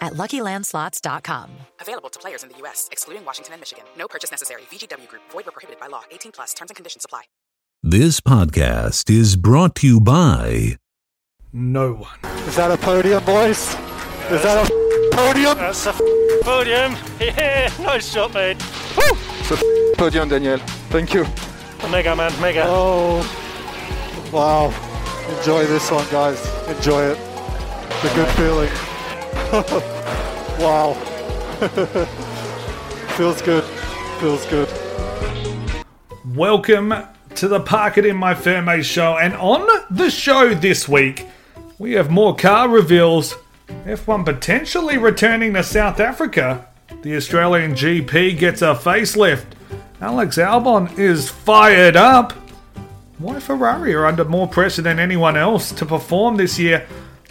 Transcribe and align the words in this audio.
at 0.00 0.14
luckylandslots.com. 0.14 1.50
Available 1.80 2.08
to 2.10 2.18
players 2.18 2.42
in 2.42 2.48
the 2.48 2.56
U.S., 2.58 2.88
excluding 2.92 3.24
Washington 3.24 3.54
and 3.54 3.60
Michigan. 3.60 3.84
No 3.96 4.08
purchase 4.08 4.30
necessary. 4.30 4.62
VGW 4.70 5.08
Group, 5.08 5.22
void 5.30 5.46
or 5.48 5.52
prohibited 5.52 5.80
by 5.80 5.86
law. 5.88 6.02
18 6.10 6.32
plus 6.32 6.54
terms 6.54 6.70
and 6.70 6.76
conditions 6.76 7.04
apply. 7.04 7.22
This 7.82 8.20
podcast 8.20 9.08
is 9.10 9.36
brought 9.36 9.74
to 9.76 9.86
you 9.86 10.00
by 10.00 10.76
No 11.52 11.94
one. 11.94 12.18
Is 12.46 12.56
that 12.56 12.70
a 12.70 12.76
podium, 12.76 13.24
boys? 13.24 13.74
Is 14.30 14.42
that 14.42 14.66
a 14.70 15.16
podium? 15.16 15.56
That's 15.56 15.86
a 15.86 15.94
podium. 16.42 16.94
Yeah, 17.20 17.70
nice 17.80 18.12
shot, 18.12 18.34
mate. 18.34 18.56
It's 18.60 19.50
a 19.50 19.56
podium, 19.96 20.28
Daniel. 20.28 20.58
Thank 20.90 21.14
you. 21.14 21.24
Mega, 21.90 22.14
man, 22.14 22.32
mega. 22.40 22.64
Oh, 22.66 23.20
wow. 24.32 24.66
Enjoy 25.38 25.64
this 25.66 25.90
one, 25.90 26.06
guys. 26.10 26.38
Enjoy 26.68 27.02
it. 27.02 27.18
It's 27.18 28.12
a 28.12 28.14
good 28.14 28.28
feeling. 28.36 28.70
wow. 30.60 30.94
Feels 33.16 33.42
good. 33.42 33.64
Feels 34.20 34.46
good. 34.46 34.68
Welcome 36.24 36.94
to 37.34 37.48
the 37.48 37.58
Park 37.58 37.98
It 37.98 38.06
In 38.06 38.16
My 38.16 38.32
Ferme 38.32 38.80
show. 38.84 39.18
And 39.18 39.34
on 39.34 39.66
the 39.90 40.08
show 40.08 40.54
this 40.54 40.88
week, 40.88 41.26
we 41.80 41.94
have 41.94 42.12
more 42.12 42.36
car 42.36 42.68
reveals. 42.68 43.34
F1 43.86 44.24
potentially 44.24 44.98
returning 44.98 45.54
to 45.54 45.64
South 45.64 45.98
Africa. 45.98 46.68
The 47.02 47.16
Australian 47.16 47.72
GP 47.72 48.38
gets 48.38 48.62
a 48.62 48.76
facelift. 48.76 49.46
Alex 50.00 50.36
Albon 50.36 50.96
is 50.96 51.28
fired 51.28 51.96
up. 51.96 52.34
Why 53.18 53.40
Ferrari 53.40 53.94
are 53.94 54.06
under 54.06 54.24
more 54.24 54.46
pressure 54.46 54.82
than 54.82 55.00
anyone 55.00 55.36
else 55.36 55.72
to 55.72 55.84
perform 55.84 56.36
this 56.36 56.56
year? 56.56 56.86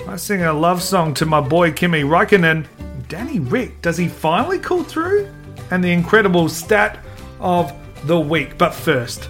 I 0.10 0.16
sing 0.16 0.42
a 0.42 0.52
love 0.52 0.82
song 0.82 1.14
to 1.16 1.28
my 1.28 1.40
boy 1.40 1.72
Kimi 1.72 2.02
Raikkonen. 2.02 2.66
Danny 3.08 3.38
Ric, 3.40 3.80
does 3.84 3.96
he 3.96 4.08
finally 4.08 4.58
call 4.58 4.82
through? 4.82 5.30
And 5.70 5.84
the 5.84 5.92
incredible 5.92 6.50
stat 6.50 6.98
of 7.40 7.72
the 8.08 8.20
week. 8.20 8.58
But 8.58 8.74
first, 8.74 9.30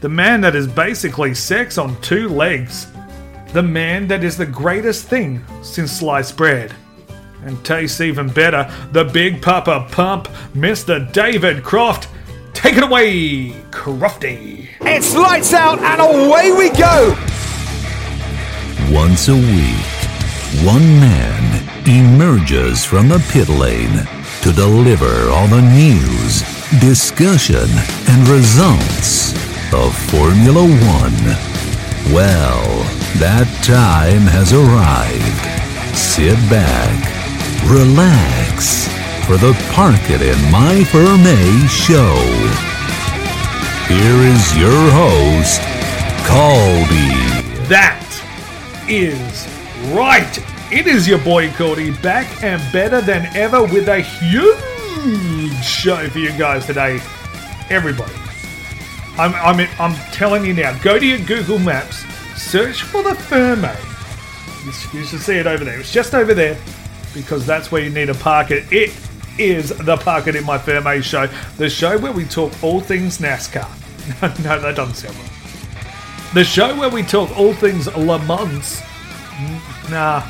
the 0.00 0.08
man 0.08 0.40
that 0.40 0.56
is 0.56 0.66
basically 0.66 1.34
sex 1.34 1.76
on 1.76 2.00
two 2.00 2.30
legs. 2.30 2.86
The 3.52 3.62
man 3.62 4.08
that 4.08 4.24
is 4.24 4.38
the 4.38 4.46
greatest 4.46 5.06
thing 5.06 5.44
since 5.60 5.92
sliced 5.92 6.34
bread. 6.34 6.72
And 7.44 7.62
tastes 7.62 8.00
even 8.00 8.28
better, 8.30 8.72
the 8.92 9.04
Big 9.04 9.42
Papa 9.42 9.86
Pump, 9.92 10.28
Mr. 10.54 11.12
David 11.12 11.62
Croft. 11.62 12.08
Take 12.54 12.78
it 12.78 12.84
away, 12.84 13.50
Crofty. 13.70 14.66
It's 14.80 15.14
lights 15.14 15.52
out 15.52 15.78
and 15.78 16.00
away 16.00 16.52
we 16.52 16.70
go! 16.70 17.14
Once 18.92 19.28
a 19.28 19.34
week, 19.34 19.89
one 20.64 20.82
man 20.98 21.62
emerges 21.86 22.84
from 22.84 23.08
the 23.08 23.24
pit 23.30 23.48
lane 23.48 24.04
to 24.42 24.52
deliver 24.52 25.30
all 25.30 25.46
the 25.46 25.62
news, 25.62 26.42
discussion, 26.80 27.68
and 28.08 28.28
results 28.28 29.32
of 29.72 29.94
Formula 30.10 30.62
One. 30.62 31.22
Well, 32.12 32.66
that 33.18 33.46
time 33.62 34.26
has 34.26 34.52
arrived. 34.52 35.96
Sit 35.96 36.36
back, 36.50 36.98
relax 37.70 38.88
for 39.26 39.36
the 39.36 39.54
Park 39.72 40.10
It 40.10 40.20
in 40.20 40.50
My 40.50 40.82
Ferme 40.90 41.68
show. 41.68 42.18
Here 43.86 44.20
is 44.26 44.56
your 44.58 44.90
host, 44.90 45.60
Caldi. 46.26 47.68
That 47.68 48.04
is 48.88 49.59
right. 49.94 50.38
It 50.72 50.86
is 50.86 51.08
your 51.08 51.18
boy 51.18 51.50
Cody 51.52 51.90
back 51.90 52.42
and 52.42 52.60
better 52.72 53.00
than 53.00 53.26
ever 53.36 53.62
with 53.62 53.88
a 53.88 54.00
huge 54.00 55.64
show 55.64 56.08
for 56.08 56.18
you 56.18 56.30
guys 56.38 56.66
today. 56.66 57.00
Everybody. 57.70 58.12
I'm, 59.18 59.34
I'm, 59.34 59.68
I'm 59.78 59.94
telling 60.12 60.44
you 60.44 60.54
now, 60.54 60.78
go 60.82 60.98
to 60.98 61.04
your 61.04 61.18
Google 61.18 61.58
Maps, 61.58 62.04
search 62.40 62.82
for 62.82 63.02
the 63.02 63.14
Ferme. 63.14 63.76
You, 64.94 65.04
should 65.04 65.20
see 65.20 65.36
it 65.36 65.46
over 65.46 65.64
there. 65.64 65.80
It's 65.80 65.92
just 65.92 66.14
over 66.14 66.34
there 66.34 66.58
because 67.14 67.44
that's 67.44 67.72
where 67.72 67.82
you 67.82 67.90
need 67.90 68.06
to 68.06 68.14
park 68.14 68.50
it. 68.50 68.70
It 68.72 68.92
is 69.38 69.70
the 69.70 69.96
Park 69.96 70.26
It 70.26 70.36
in 70.36 70.44
My 70.44 70.58
Ferme 70.58 71.02
show, 71.02 71.26
the 71.56 71.68
show 71.68 71.98
where 71.98 72.12
we 72.12 72.24
talk 72.24 72.52
all 72.62 72.80
things 72.80 73.18
NASCAR. 73.18 73.68
no, 74.44 74.60
that 74.60 74.76
doesn't 74.76 74.94
sound 74.94 75.16
right. 75.16 76.34
The 76.34 76.44
show 76.44 76.78
where 76.78 76.90
we 76.90 77.02
talk 77.02 77.36
all 77.38 77.54
things 77.54 77.86
Le 77.94 78.18
Mans. 78.24 78.82
Nah. 79.90 80.26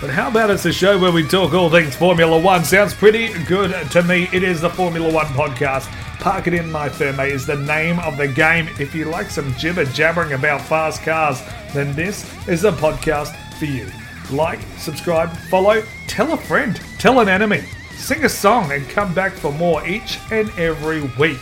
But 0.00 0.10
how 0.10 0.28
about 0.28 0.50
it's 0.50 0.64
a 0.66 0.72
show 0.72 0.98
where 0.98 1.12
we 1.12 1.26
talk 1.26 1.54
all 1.54 1.70
things 1.70 1.96
Formula 1.96 2.38
One? 2.38 2.64
Sounds 2.64 2.92
pretty 2.92 3.32
good 3.44 3.90
to 3.90 4.02
me. 4.02 4.28
It 4.32 4.42
is 4.42 4.60
the 4.60 4.68
Formula 4.68 5.10
One 5.10 5.26
podcast. 5.26 5.90
Park 6.20 6.46
It 6.46 6.54
In 6.54 6.70
My 6.70 6.88
Ferme 6.88 7.20
is 7.20 7.46
the 7.46 7.56
name 7.56 7.98
of 8.00 8.16
the 8.16 8.28
game. 8.28 8.68
If 8.78 8.94
you 8.94 9.06
like 9.06 9.30
some 9.30 9.54
jibber 9.54 9.84
jabbering 9.84 10.32
about 10.32 10.62
fast 10.62 11.02
cars, 11.02 11.42
then 11.72 11.94
this 11.94 12.24
is 12.48 12.62
the 12.62 12.72
podcast 12.72 13.34
for 13.58 13.66
you. 13.66 13.86
Like, 14.30 14.60
subscribe, 14.78 15.30
follow, 15.48 15.82
tell 16.06 16.32
a 16.32 16.36
friend, 16.36 16.80
tell 16.98 17.20
an 17.20 17.28
enemy, 17.28 17.62
sing 17.96 18.24
a 18.24 18.28
song, 18.28 18.72
and 18.72 18.88
come 18.88 19.14
back 19.14 19.32
for 19.32 19.52
more 19.52 19.86
each 19.86 20.18
and 20.30 20.50
every 20.58 21.02
week. 21.18 21.40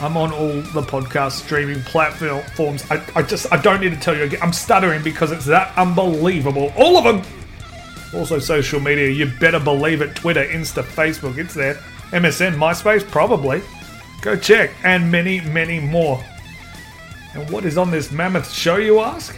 I'm 0.00 0.16
on 0.16 0.30
all 0.32 0.60
the 0.60 0.82
podcast 0.82 1.44
streaming 1.44 1.80
platforms. 1.82 2.84
I, 2.90 3.02
I 3.14 3.22
just 3.22 3.50
I 3.52 3.60
don't 3.60 3.80
need 3.80 3.92
to 3.92 3.98
tell 3.98 4.14
you 4.14 4.24
again. 4.24 4.40
I'm 4.42 4.52
stuttering 4.52 5.02
because 5.02 5.32
it's 5.32 5.46
that 5.46 5.76
unbelievable. 5.78 6.72
All 6.76 6.98
of 6.98 7.04
them. 7.04 7.22
Also, 8.14 8.38
social 8.38 8.78
media. 8.78 9.08
You 9.08 9.32
better 9.40 9.58
believe 9.58 10.02
it. 10.02 10.14
Twitter, 10.14 10.44
Insta, 10.44 10.82
Facebook. 10.82 11.38
It's 11.38 11.54
there. 11.54 11.74
MSN, 12.10 12.56
MySpace, 12.56 13.08
probably. 13.10 13.62
Go 14.20 14.36
check. 14.36 14.70
And 14.84 15.10
many, 15.10 15.40
many 15.40 15.80
more. 15.80 16.22
And 17.34 17.50
what 17.50 17.64
is 17.64 17.78
on 17.78 17.90
this 17.90 18.12
mammoth 18.12 18.50
show, 18.50 18.76
you 18.76 19.00
ask? 19.00 19.36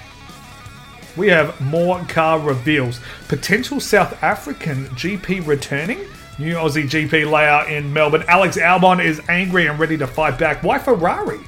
We 1.17 1.29
have 1.29 1.61
more 1.61 2.01
car 2.05 2.39
reveals. 2.41 3.01
Potential 3.29 3.81
South 3.81 4.23
African 4.23 4.87
GP 4.89 5.47
returning. 5.47 6.01
New 6.39 6.55
Aussie 6.55 6.85
GP 6.85 7.29
layout 7.29 7.69
in 7.69 7.93
Melbourne. 7.93 8.25
Alex 8.29 8.57
Albon 8.57 9.05
is 9.05 9.21
angry 9.29 9.67
and 9.67 9.79
ready 9.79 9.99
to 9.99 10.07
fight 10.07 10.39
back. 10.39 10.63
Why 10.63 10.79
Ferrari? 10.79 11.41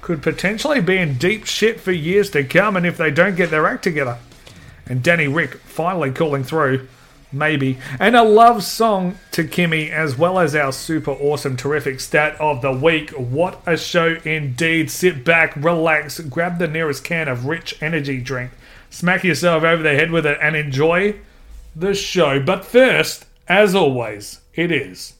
Could 0.00 0.20
potentially 0.20 0.80
be 0.80 0.98
in 0.98 1.16
deep 1.16 1.46
shit 1.46 1.80
for 1.80 1.92
years 1.92 2.28
to 2.30 2.42
come, 2.42 2.76
and 2.76 2.84
if 2.84 2.96
they 2.96 3.12
don't 3.12 3.36
get 3.36 3.50
their 3.50 3.66
act 3.66 3.84
together. 3.84 4.18
And 4.86 5.02
Danny 5.02 5.28
Ric 5.28 5.54
finally 5.54 6.10
calling 6.10 6.42
through. 6.42 6.88
maybe. 7.34 7.78
And 7.98 8.16
a 8.16 8.22
love 8.22 8.62
song 8.62 9.18
to 9.32 9.44
Kimi, 9.44 9.90
as 9.90 10.16
well 10.16 10.38
as 10.38 10.54
our 10.54 10.72
super 10.72 11.10
awesome, 11.10 11.56
terrific 11.56 12.00
stat 12.00 12.40
of 12.40 12.62
the 12.62 12.72
week. 12.72 13.10
What 13.10 13.60
a 13.66 13.76
show 13.76 14.16
indeed. 14.24 14.90
Sit 14.90 15.24
back, 15.24 15.54
relax, 15.56 16.20
grab 16.20 16.58
the 16.58 16.68
nearest 16.68 17.04
can 17.04 17.28
of 17.28 17.46
rich 17.46 17.76
energy 17.82 18.20
drink, 18.20 18.52
smack 18.90 19.24
yourself 19.24 19.64
over 19.64 19.82
the 19.82 19.94
head 19.94 20.10
with 20.10 20.26
it, 20.26 20.38
and 20.40 20.56
enjoy 20.56 21.16
the 21.76 21.94
show. 21.94 22.40
But 22.40 22.64
first, 22.64 23.26
as 23.48 23.74
always, 23.74 24.40
it 24.54 24.70
is 24.70 25.14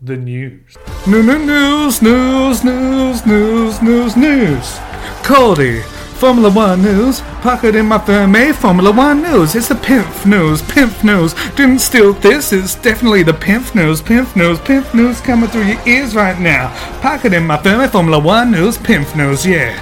the 0.00 0.16
news. 0.16 0.76
News, 1.06 1.26
news, 1.26 2.02
news, 2.02 2.64
news, 2.64 3.26
news, 3.26 3.82
news, 3.82 4.16
news. 4.16 4.78
Cody, 5.22 5.80
Formula 6.14 6.50
One 6.50 6.82
news. 6.82 7.20
Park 7.42 7.64
It 7.64 7.74
in 7.74 7.86
My 7.86 7.98
Ferme. 7.98 8.54
Formula 8.54 8.92
One 8.92 9.22
news. 9.22 9.54
It's 9.54 9.68
the 9.68 9.74
pimp 9.74 10.24
news. 10.24 10.62
Pimp 10.62 11.02
news. 11.02 11.34
Didn't 11.56 11.80
steal 11.80 12.12
this. 12.12 12.52
It's 12.52 12.76
definitely 12.76 13.24
the 13.24 13.34
pimp 13.34 13.74
news. 13.74 14.00
Pimp 14.00 14.34
news. 14.36 14.60
Pimp 14.60 14.94
news 14.94 15.20
coming 15.20 15.50
through 15.50 15.64
your 15.64 15.88
ears 15.88 16.14
right 16.14 16.38
now. 16.38 16.68
Park 17.00 17.24
It 17.24 17.32
in 17.32 17.46
My 17.46 17.60
Ferme. 17.62 17.88
Formula 17.90 18.18
One 18.18 18.52
news. 18.52 18.78
Pimp 18.78 19.14
news. 19.16 19.44
Yeah. 19.44 19.78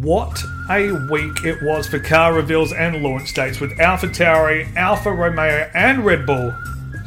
What 0.00 0.42
a 0.78 0.92
week 0.92 1.44
it 1.44 1.62
was 1.62 1.86
for 1.86 1.98
car 1.98 2.32
reveals 2.32 2.72
and 2.72 3.02
launch 3.02 3.34
dates 3.34 3.60
with 3.60 3.72
AlphaTauri, 3.78 4.74
Alfa 4.76 5.12
Romeo, 5.12 5.70
and 5.74 6.04
Red 6.04 6.26
Bull 6.26 6.54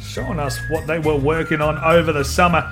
showing 0.00 0.38
us 0.38 0.58
what 0.70 0.86
they 0.86 0.98
were 0.98 1.16
working 1.16 1.60
on 1.60 1.76
over 1.78 2.12
the 2.12 2.24
summer. 2.24 2.70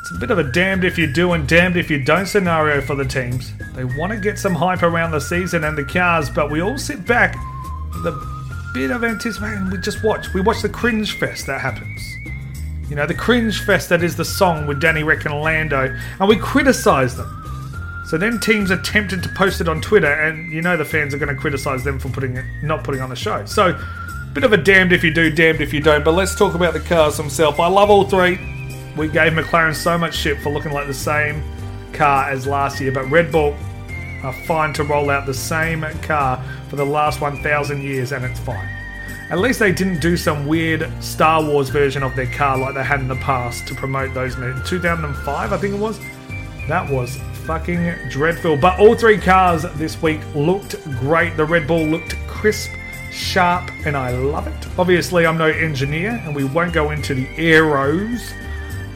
It's 0.00 0.10
a 0.12 0.18
bit 0.18 0.30
of 0.30 0.38
a 0.38 0.44
damned 0.44 0.84
if 0.84 0.96
you 0.96 1.12
do 1.12 1.32
and 1.32 1.48
damned 1.48 1.76
if 1.76 1.90
you 1.90 2.02
don't 2.02 2.26
scenario 2.26 2.80
for 2.80 2.94
the 2.94 3.04
teams. 3.04 3.52
They 3.74 3.84
want 3.84 4.12
to 4.12 4.18
get 4.18 4.38
some 4.38 4.54
hype 4.54 4.82
around 4.82 5.10
the 5.10 5.20
season 5.20 5.64
and 5.64 5.76
the 5.76 5.84
cars, 5.84 6.30
but 6.30 6.50
we 6.50 6.60
all 6.60 6.78
sit 6.78 7.04
back 7.06 7.34
with 7.92 8.06
a 8.06 8.70
bit 8.72 8.90
of 8.90 9.04
anticipation. 9.04 9.70
We 9.70 9.78
just 9.78 10.02
watch. 10.04 10.32
We 10.32 10.40
watch 10.40 10.62
the 10.62 10.68
cringe 10.68 11.18
fest 11.18 11.46
that 11.46 11.60
happens. 11.60 12.00
You 12.88 12.94
know, 12.94 13.06
the 13.06 13.14
cringe 13.14 13.64
fest 13.64 13.88
that 13.88 14.02
is 14.02 14.16
the 14.16 14.24
song 14.24 14.66
with 14.66 14.80
Danny 14.80 15.02
Ric 15.02 15.24
and 15.24 15.40
Lando, 15.40 15.94
and 16.20 16.28
we 16.28 16.36
criticise 16.36 17.16
them. 17.16 17.45
So 18.06 18.16
then 18.16 18.38
teams 18.38 18.70
are 18.70 18.80
tempted 18.80 19.24
to 19.24 19.28
post 19.30 19.60
it 19.60 19.68
on 19.68 19.80
Twitter, 19.80 20.12
and 20.12 20.52
you 20.52 20.62
know 20.62 20.76
the 20.76 20.84
fans 20.84 21.12
are 21.12 21.18
going 21.18 21.34
to 21.34 21.40
criticise 21.40 21.82
them 21.82 21.98
for 21.98 22.08
putting 22.08 22.36
it, 22.36 22.44
not 22.62 22.84
putting 22.84 23.00
on 23.00 23.10
the 23.10 23.16
show. 23.16 23.44
So, 23.46 23.76
bit 24.32 24.44
of 24.44 24.52
a 24.52 24.56
damned 24.56 24.92
if 24.92 25.02
you 25.02 25.12
do, 25.12 25.28
damned 25.28 25.60
if 25.60 25.72
you 25.74 25.80
don't. 25.80 26.04
But 26.04 26.12
let's 26.12 26.36
talk 26.36 26.54
about 26.54 26.72
the 26.72 26.80
cars 26.80 27.16
themselves. 27.16 27.58
I 27.58 27.66
love 27.66 27.90
all 27.90 28.04
three. 28.04 28.38
We 28.96 29.08
gave 29.08 29.32
McLaren 29.32 29.74
so 29.74 29.98
much 29.98 30.14
shit 30.14 30.40
for 30.40 30.50
looking 30.50 30.70
like 30.70 30.86
the 30.86 30.94
same 30.94 31.42
car 31.92 32.30
as 32.30 32.46
last 32.46 32.80
year, 32.80 32.92
but 32.92 33.10
Red 33.10 33.32
Bull 33.32 33.56
are 34.22 34.32
fine 34.46 34.72
to 34.74 34.84
roll 34.84 35.10
out 35.10 35.26
the 35.26 35.34
same 35.34 35.82
car 36.02 36.42
for 36.68 36.76
the 36.76 36.86
last 36.86 37.20
1,000 37.20 37.82
years, 37.82 38.12
and 38.12 38.24
it's 38.24 38.38
fine. 38.38 38.68
At 39.30 39.40
least 39.40 39.58
they 39.58 39.72
didn't 39.72 40.00
do 40.00 40.16
some 40.16 40.46
weird 40.46 40.88
Star 41.02 41.42
Wars 41.42 41.70
version 41.70 42.04
of 42.04 42.14
their 42.14 42.30
car 42.32 42.56
like 42.56 42.76
they 42.76 42.84
had 42.84 43.00
in 43.00 43.08
the 43.08 43.16
past 43.16 43.66
to 43.66 43.74
promote 43.74 44.14
those. 44.14 44.36
In 44.36 44.62
2005, 44.64 45.52
I 45.52 45.56
think 45.56 45.74
it 45.74 45.80
was. 45.80 45.98
That 46.68 46.88
was 46.88 47.18
fucking 47.46 47.94
dreadful. 48.08 48.56
But 48.56 48.80
all 48.80 48.96
three 48.96 49.18
cars 49.18 49.64
this 49.76 50.02
week 50.02 50.20
looked 50.34 50.82
great. 50.98 51.36
The 51.36 51.44
Red 51.44 51.68
Bull 51.68 51.86
looked 51.86 52.16
crisp, 52.26 52.70
sharp, 53.12 53.70
and 53.86 53.96
I 53.96 54.10
love 54.10 54.48
it. 54.48 54.78
Obviously, 54.78 55.24
I'm 55.24 55.38
no 55.38 55.46
engineer, 55.46 56.20
and 56.24 56.34
we 56.34 56.44
won't 56.44 56.72
go 56.72 56.90
into 56.90 57.14
the 57.14 57.26
aeros. 57.36 58.32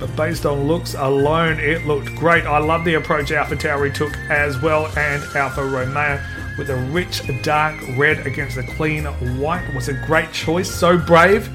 But 0.00 0.14
based 0.16 0.46
on 0.46 0.66
looks 0.66 0.94
alone, 0.94 1.60
it 1.60 1.86
looked 1.86 2.14
great. 2.16 2.44
I 2.44 2.58
love 2.58 2.84
the 2.84 2.94
approach 2.94 3.30
Alpha 3.30 3.54
Tauri 3.54 3.94
took 3.94 4.16
as 4.28 4.60
well, 4.60 4.86
and 4.98 5.22
Alfa 5.36 5.64
Romeo 5.64 6.20
with 6.58 6.70
a 6.70 6.76
rich 6.90 7.22
dark 7.42 7.76
red 7.96 8.26
against 8.26 8.56
a 8.56 8.62
clean 8.62 9.04
white 9.38 9.66
was 9.74 9.88
a 9.88 9.94
great 10.06 10.32
choice. 10.32 10.70
So 10.70 10.98
brave 10.98 11.48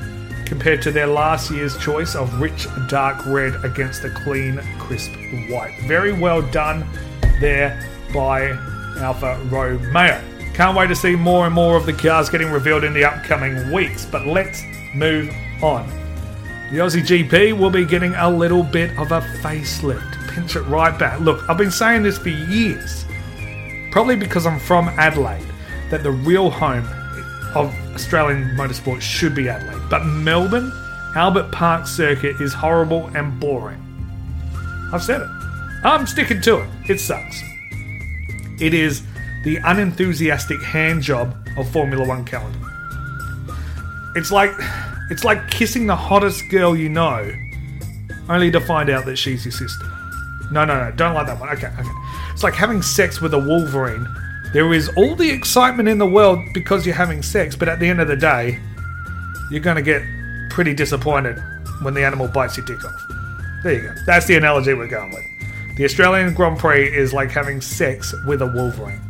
compared 0.45 0.81
to 0.83 0.92
their 0.92 1.07
last 1.07 1.51
year's 1.51 1.77
choice 1.77 2.15
of 2.15 2.39
rich 2.39 2.68
dark 2.88 3.25
red 3.25 3.63
against 3.65 4.03
a 4.03 4.09
clean 4.09 4.57
crisp 4.80 5.12
white. 5.50 5.75
Very 5.88 6.13
well 6.13 6.42
done 6.51 6.86
there 7.39 7.89
by 8.13 8.51
Alfa 8.97 9.39
Romeo. 9.51 10.21
Can't 10.53 10.77
wait 10.77 10.88
to 10.88 10.95
see 10.95 11.15
more 11.15 11.45
and 11.45 11.53
more 11.53 11.75
of 11.75 11.86
the 11.86 11.94
cars 11.94 12.30
getting 12.30 12.50
revealed 12.50 12.83
in 12.83 12.94
the 12.94 13.03
upcoming 13.03 13.74
weeks, 13.74 14.06
but 14.06 14.25
let's 14.25 14.63
move 14.94 15.30
on. 15.62 15.86
The 16.71 16.77
Aussie 16.77 17.01
GP 17.01 17.57
will 17.57 17.69
be 17.69 17.86
getting 17.86 18.15
a 18.15 18.30
little 18.30 18.63
bit 18.63 18.98
of 18.98 19.12
a 19.12 19.21
facelift. 19.41 20.30
Pinch 20.30 20.56
it 20.56 20.62
right 20.62 20.98
back. 20.98 21.19
Look, 21.19 21.48
I've 21.50 21.57
been 21.57 21.71
saying 21.71 22.03
this 22.03 22.18
for 22.18 22.30
years, 22.30 23.06
probably 23.91 24.15
because 24.15 24.45
I'm 24.45 24.59
from 24.59 24.88
Adelaide, 24.89 25.45
that 25.89 26.03
the 26.03 26.12
real 26.12 26.50
home 26.50 26.88
of 27.53 27.74
Australian 27.95 28.50
motorsport 28.56 29.01
should 29.01 29.33
be 29.33 29.50
Adelaide. 29.50 29.89
But 29.89 30.06
Melbourne, 30.06 30.71
Albert 31.15 31.51
Park 31.51 31.88
Circuit 31.88 32.42
is 32.42 32.53
horrible 32.53 33.07
and 33.15 33.39
boring. 33.39 33.81
I've 34.94 35.03
said 35.03 35.21
it. 35.21 35.30
I'm 35.83 36.06
sticking 36.06 36.42
to 36.42 36.59
it. 36.59 36.69
It 36.89 37.00
sucks. 37.00 37.42
It 38.59 38.74
is 38.74 39.03
the 39.44 39.57
unenthusiastic 39.63 40.62
hand 40.62 41.01
job 41.01 41.36
of 41.57 41.69
Formula 41.69 42.06
One 42.06 42.25
calendar. 42.25 42.59
It's 44.15 44.31
like 44.31 44.51
it's 45.09 45.24
like 45.24 45.50
kissing 45.50 45.88
the 45.88 45.95
hottest 45.95 46.50
girl 46.50 46.75
you 46.75 46.89
know, 46.89 47.31
only 48.27 48.50
to 48.51 48.59
find 48.59 48.89
out 48.89 49.06
that 49.06 49.18
she's 49.18 49.45
your 49.45 49.51
sister. 49.51 49.86
No, 50.51 50.65
no, 50.65 50.80
no, 50.80 50.91
don't 50.95 51.13
like 51.13 51.27
that 51.27 51.39
one. 51.39 51.50
Okay, 51.50 51.68
okay. 51.68 51.89
It's 52.31 52.44
like 52.44 52.53
having 52.53 52.81
sex 52.81 53.21
with 53.21 53.33
a 53.33 53.39
Wolverine. 53.39 54.07
There 54.53 54.74
is 54.74 54.89
all 54.95 55.15
the 55.15 55.30
excitement 55.30 55.89
in 55.89 55.97
the 55.97 56.07
world 56.07 56.39
because 56.53 56.86
you're 56.86 56.95
having 56.95 57.21
sex, 57.21 57.56
but 57.56 57.68
at 57.68 57.80
the 57.80 57.88
end 57.88 58.00
of 58.00 58.07
the 58.07 58.15
day, 58.15 58.59
you're 59.51 59.62
going 59.62 59.75
to 59.75 59.81
get 59.81 60.01
pretty 60.50 60.74
disappointed 60.74 61.38
when 61.81 61.94
the 61.94 62.03
animal 62.03 62.27
bites 62.27 62.57
your 62.57 62.65
dick 62.65 62.83
off. 62.83 63.06
There 63.63 63.74
you 63.74 63.81
go. 63.81 63.95
That's 64.06 64.25
the 64.25 64.36
analogy 64.36 64.74
we're 64.74 64.88
going 64.88 65.12
with. 65.12 65.77
The 65.77 65.83
Australian 65.83 66.33
Grand 66.33 66.57
Prix 66.57 66.95
is 66.95 67.13
like 67.13 67.31
having 67.31 67.59
sex 67.59 68.15
with 68.25 68.42
a 68.42 68.47
Wolverine. 68.47 69.01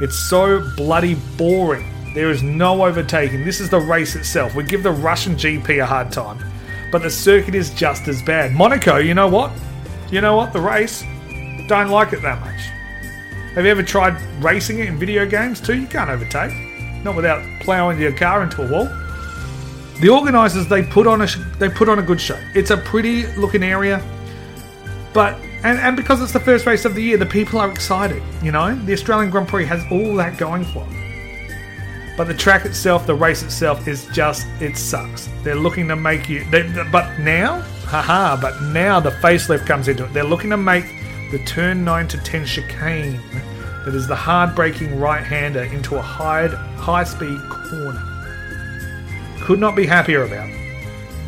It's 0.00 0.18
so 0.18 0.66
bloody 0.76 1.16
boring. 1.36 1.84
There 2.14 2.30
is 2.30 2.42
no 2.42 2.84
overtaking. 2.86 3.44
This 3.44 3.60
is 3.60 3.68
the 3.68 3.80
race 3.80 4.16
itself. 4.16 4.54
We 4.54 4.64
give 4.64 4.82
the 4.82 4.92
Russian 4.92 5.34
GP 5.34 5.82
a 5.82 5.86
hard 5.86 6.10
time, 6.10 6.42
but 6.90 7.02
the 7.02 7.10
circuit 7.10 7.54
is 7.54 7.70
just 7.74 8.08
as 8.08 8.22
bad. 8.22 8.52
Monaco, 8.52 8.96
you 8.96 9.12
know 9.12 9.28
what? 9.28 9.52
You 10.10 10.22
know 10.22 10.36
what? 10.36 10.54
The 10.54 10.60
race, 10.60 11.02
don't 11.68 11.88
like 11.88 12.14
it 12.14 12.22
that 12.22 12.40
much. 12.40 12.60
Have 13.60 13.66
you 13.66 13.72
ever 13.72 13.82
tried 13.82 14.18
racing 14.42 14.78
it 14.78 14.88
in 14.88 14.98
video 14.98 15.26
games 15.26 15.60
too? 15.60 15.78
You 15.78 15.86
can't 15.86 16.08
overtake, 16.08 16.50
not 17.04 17.14
without 17.14 17.44
ploughing 17.60 18.00
your 18.00 18.16
car 18.16 18.42
into 18.42 18.62
a 18.62 18.72
wall. 18.72 18.86
The 20.00 20.08
organisers 20.08 20.66
they 20.66 20.82
put 20.82 21.06
on 21.06 21.20
a 21.20 21.26
they 21.58 21.68
put 21.68 21.90
on 21.90 21.98
a 21.98 22.02
good 22.02 22.18
show. 22.18 22.40
It's 22.54 22.70
a 22.70 22.78
pretty 22.78 23.26
looking 23.36 23.62
area, 23.62 24.02
but 25.12 25.34
and, 25.62 25.78
and 25.78 25.94
because 25.94 26.22
it's 26.22 26.32
the 26.32 26.40
first 26.40 26.64
race 26.64 26.86
of 26.86 26.94
the 26.94 27.02
year, 27.02 27.18
the 27.18 27.26
people 27.26 27.58
are 27.58 27.70
excited. 27.70 28.22
You 28.42 28.50
know, 28.50 28.74
the 28.74 28.94
Australian 28.94 29.28
Grand 29.28 29.46
Prix 29.46 29.66
has 29.66 29.84
all 29.92 30.16
that 30.16 30.38
going 30.38 30.64
for 30.64 30.86
it. 30.90 32.16
But 32.16 32.28
the 32.28 32.34
track 32.34 32.64
itself, 32.64 33.06
the 33.06 33.14
race 33.14 33.42
itself, 33.42 33.86
is 33.86 34.06
just 34.06 34.46
it 34.62 34.74
sucks. 34.78 35.28
They're 35.42 35.54
looking 35.54 35.86
to 35.88 35.96
make 35.96 36.30
you. 36.30 36.44
They, 36.50 36.62
but 36.90 37.18
now, 37.18 37.60
haha! 37.84 38.40
But 38.40 38.58
now 38.72 39.00
the 39.00 39.10
facelift 39.10 39.66
comes 39.66 39.86
into 39.86 40.06
it. 40.06 40.14
They're 40.14 40.24
looking 40.24 40.48
to 40.48 40.56
make 40.56 40.86
the 41.30 41.44
turn 41.44 41.84
nine 41.84 42.08
to 42.08 42.16
ten 42.16 42.46
chicane 42.46 43.20
is 43.94 44.06
the 44.06 44.16
hard 44.16 44.54
braking 44.54 44.98
right 44.98 45.22
hander 45.22 45.62
into 45.64 45.96
a 45.96 46.02
high 46.02 46.48
high 46.48 47.04
speed 47.04 47.38
corner. 47.48 48.02
Could 49.40 49.58
not 49.58 49.74
be 49.74 49.86
happier 49.86 50.24
about. 50.24 50.50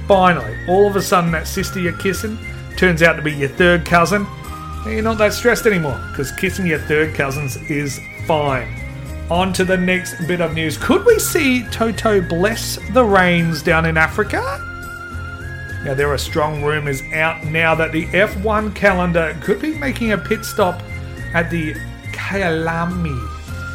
Finally, 0.07 0.57
all 0.69 0.87
of 0.87 0.97
a 0.97 1.03
sudden, 1.03 1.31
that 1.33 1.47
sister 1.47 1.81
you're 1.81 1.97
kissing 1.99 2.39
turns 2.77 3.03
out 3.03 3.15
to 3.15 3.23
be 3.23 3.33
your 3.33 3.49
third 3.49 3.85
cousin. 3.85 4.27
And 4.85 4.95
you're 4.95 5.03
not 5.03 5.19
that 5.19 5.33
stressed 5.33 5.67
anymore 5.67 6.01
because 6.11 6.33
kissing 6.33 6.67
your 6.67 6.81
third 6.81 7.15
cousins 7.15 7.57
is 7.71 8.01
fine. 8.27 8.69
On 9.31 9.53
to 9.53 9.65
the 9.65 9.77
next 9.77 10.27
bit 10.27 10.41
of 10.41 10.55
news. 10.55 10.77
Could 10.77 11.05
we 11.07 11.19
see 11.19 11.65
Toto 11.71 12.21
bless 12.21 12.79
the 12.93 13.05
rains 13.05 13.63
down 13.63 13.87
in 13.87 13.97
Africa? 13.97 14.41
Now, 15.85 15.95
there 15.95 16.13
are 16.13 16.19
strong 16.19 16.63
rumours 16.63 17.03
out 17.13 17.45
now 17.45 17.75
that 17.75 17.93
the 17.93 18.07
F1 18.07 18.75
calendar 18.75 19.37
could 19.41 19.61
be 19.61 19.75
making 19.75 20.13
a 20.13 20.19
pit 20.19 20.45
stop 20.45 20.81
at 21.35 21.51
the 21.51 21.75
Kyalami 22.13 23.19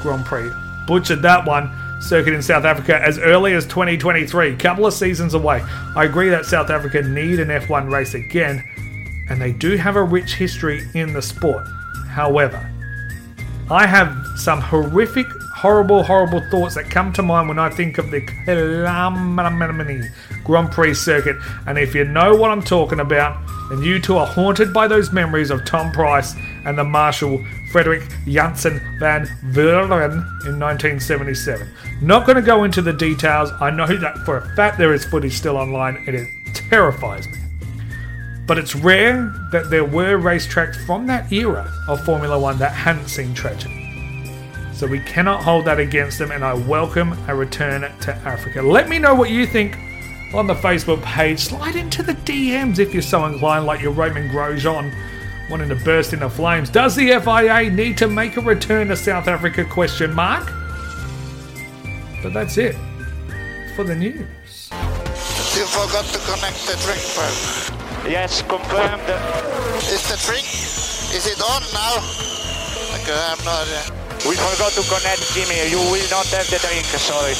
Grand 0.02 0.26
Prix. 0.26 0.50
Butchered 0.88 1.22
that 1.22 1.46
one. 1.46 1.72
Circuit 2.00 2.34
in 2.34 2.44
South 2.44 2.64
Africa 2.64 3.02
as 3.02 3.18
early 3.18 3.54
as 3.54 3.66
2023, 3.66 4.56
couple 4.58 4.86
of 4.86 4.94
seasons 4.94 5.34
away. 5.34 5.64
I 5.96 6.06
agree 6.06 6.30
that 6.30 6.46
South 6.46 6.70
Africa 6.70 7.02
need 7.02 7.40
an 7.40 7.48
F1 7.48 7.92
race 7.92 8.14
again, 8.14 8.64
and 9.30 9.42
they 9.42 9.52
do 9.52 9.78
have 9.78 9.96
a 9.96 10.04
rich 10.04 10.36
history 10.36 10.88
in 10.94 11.12
the 11.12 11.22
sport. 11.22 11.66
However, 12.08 12.72
I 13.72 13.88
have 13.88 14.16
some 14.36 14.62
horrific, 14.62 15.26
horrible, 15.56 16.04
horrible 16.04 16.42
thoughts 16.52 16.76
that 16.76 16.90
come 16.90 17.12
to 17.14 17.24
mind 17.24 17.50
when 17.50 17.60
I 17.60 17.70
think 17.70 17.98
of 17.98 18.12
the 18.12 18.22
Kyalami 18.22 20.08
Grand 20.44 20.72
Prix 20.72 20.94
circuit. 20.94 21.36
And 21.66 21.78
if 21.78 21.96
you 21.96 22.06
know 22.06 22.36
what 22.36 22.52
I'm 22.52 22.62
talking 22.62 23.00
about, 23.00 23.42
and 23.70 23.84
you 23.84 24.00
two 24.00 24.18
are 24.18 24.26
haunted 24.26 24.74
by 24.74 24.88
those 24.88 25.12
memories 25.12 25.50
of 25.50 25.66
Tom 25.66 25.92
Pryce 25.92 26.36
and 26.66 26.78
the 26.78 26.84
Marshal 26.84 27.44
Frederik 27.72 28.04
Jansen 28.26 28.80
van 29.00 29.26
Vuuren 29.52 30.14
in 30.46 30.60
1977. 30.60 31.68
Not 32.02 32.26
going 32.26 32.38
to 32.38 32.42
go 32.42 32.64
into 32.64 32.82
the 32.82 32.94
details. 32.94 33.52
I 33.60 33.70
know 33.70 33.88
that 33.88 34.20
for 34.20 34.38
a 34.38 34.56
fact 34.56 34.78
there 34.78 34.94
is 34.94 35.06
footage 35.06 35.34
still 35.34 35.58
online, 35.58 35.98
and 36.08 36.16
it 36.16 36.28
terrifies 36.54 37.28
me. 37.28 37.38
But 38.46 38.58
it's 38.58 38.76
rare 38.76 39.34
that 39.52 39.70
there 39.70 39.84
were 39.84 40.18
racetracks 40.18 40.78
from 40.86 41.06
that 41.08 41.32
era 41.32 41.72
of 41.88 42.04
Formula 42.06 42.40
One 42.40 42.58
that 42.60 42.72
hadn't 42.72 43.10
seen 43.10 43.34
tragedy. 43.34 43.84
So 44.74 44.88
we 44.88 45.00
cannot 45.00 45.44
hold 45.44 45.66
that 45.66 45.80
against 45.80 46.20
them, 46.20 46.32
and 46.32 46.46
I 46.46 46.54
welcome 46.54 47.18
a 47.28 47.36
return 47.36 47.82
to 47.82 48.16
Africa. 48.18 48.62
Let 48.62 48.88
me 48.88 49.00
know 49.00 49.16
what 49.16 49.32
you 49.32 49.46
think 49.46 49.76
on 50.34 50.48
the 50.48 50.54
Facebook 50.56 51.02
page. 51.04 51.40
Slide 51.40 51.76
into 51.76 52.04
the 52.04 52.14
DMs 52.14 52.80
if 52.80 52.94
you're 52.94 53.02
so 53.02 53.26
inclined, 53.26 53.66
like 53.66 53.82
your 53.82 53.92
Romain 53.94 54.30
Grosjean 54.30 54.94
wanting 55.50 55.70
to 55.70 55.76
burst 55.76 56.14
into 56.14 56.30
flames. 56.30 56.70
Does 56.70 56.96
the 56.96 57.08
FIA 57.20 57.70
need 57.70 57.98
to 58.00 58.08
make 58.08 58.36
a 58.38 58.42
return 58.42 58.90
to 58.90 58.96
South 58.96 59.28
Africa? 59.28 59.64
Question 59.64 60.14
mark. 60.14 60.46
But 62.22 62.34
that's 62.34 62.58
it 62.58 62.76
for 63.76 63.84
the 63.84 63.96
news. 63.96 64.70
You 65.56 65.66
forgot 65.66 66.06
to 66.06 66.20
connect 66.20 66.60
the 66.68 66.76
drink 66.84 67.02
pipe. 67.16 68.10
Yes, 68.10 68.42
confirmed. 68.42 69.02
Is 69.90 70.04
the 70.10 70.18
drink? 70.26 70.46
Is 71.16 71.26
it 71.26 71.42
on 71.42 71.62
now? 71.74 71.98
Okay, 73.00 73.16
I'm 73.16 73.40
not. 73.46 73.68
Uh, 73.68 73.94
We 74.28 74.36
forgot 74.36 74.72
to 74.74 74.84
connect, 74.90 75.22
Kimi. 75.34 75.70
You 75.70 75.78
will 75.78 76.10
not 76.10 76.26
have 76.36 76.50
the 76.50 76.58
drink, 76.60 76.86
sorry. 76.86 77.32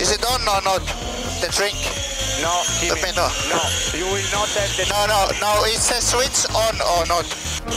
is 0.00 0.10
it 0.10 0.24
on 0.24 0.40
or 0.42 0.60
not? 0.64 1.13
The 1.44 1.52
drink? 1.52 1.76
No, 2.40 2.64
Kimi. 2.80 3.04
me 3.04 3.12
know. 3.12 3.28
No, 3.52 3.60
you 3.92 4.06
will 4.08 4.28
not 4.32 4.48
have 4.56 4.72
the. 4.80 4.88
No, 4.88 5.04
no, 5.04 5.28
no. 5.44 5.64
Is 5.68 5.84
the 5.90 6.00
switch 6.00 6.48
on 6.56 6.72
or 6.80 7.04
not? 7.04 7.28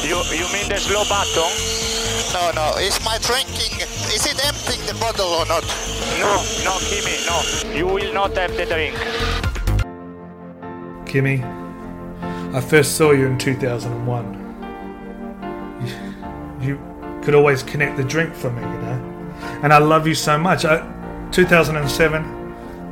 You 0.08 0.24
you 0.32 0.48
mean 0.56 0.70
the 0.70 0.78
slow 0.80 1.04
button? 1.04 1.52
No, 2.32 2.52
no. 2.56 2.80
Is 2.80 2.96
my 3.04 3.18
drinking? 3.20 3.76
Is 4.16 4.26
it 4.26 4.40
emptying 4.48 4.88
the 4.88 4.94
bottle 5.02 5.28
or 5.28 5.46
not? 5.48 5.68
No, 6.16 6.40
no, 6.64 6.80
Kimi, 6.80 7.20
no. 7.28 7.44
You 7.76 7.88
will 7.88 8.14
not 8.14 8.38
have 8.38 8.56
the 8.56 8.66
drink. 8.66 8.96
Kimi, 11.06 11.44
I 12.56 12.62
first 12.62 12.96
saw 12.96 13.12
you 13.12 13.28
in 13.28 13.38
2001. 13.38 14.32
You, 16.62 16.70
you 16.70 17.22
could 17.22 17.36
always 17.36 17.64
connect 17.64 17.98
the 17.98 18.06
drink 18.06 18.34
for 18.34 18.50
me, 18.50 18.62
you 18.62 18.82
know? 18.82 19.60
And 19.62 19.74
I 19.74 19.80
love 19.80 20.08
you 20.08 20.16
so 20.16 20.38
much. 20.38 20.64
I, 20.64 20.80
2007 21.32 22.47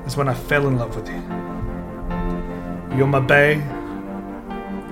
is 0.05 0.15
when 0.15 0.27
I 0.27 0.33
fell 0.33 0.67
in 0.67 0.77
love 0.77 0.95
with 0.95 1.07
you. 1.07 1.21
You're 2.97 3.07
my 3.07 3.19
bae. 3.19 3.61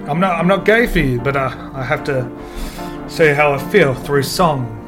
I'm 0.07 0.19
not, 0.19 0.39
I'm 0.39 0.47
not 0.47 0.65
gay 0.65 0.87
for 0.87 0.99
you, 0.99 1.21
but 1.21 1.37
I, 1.37 1.71
I 1.73 1.83
have 1.83 2.03
to 2.05 2.29
say 3.07 3.33
how 3.33 3.53
I 3.53 3.57
feel 3.57 3.93
through 3.93 4.23
song. 4.23 4.79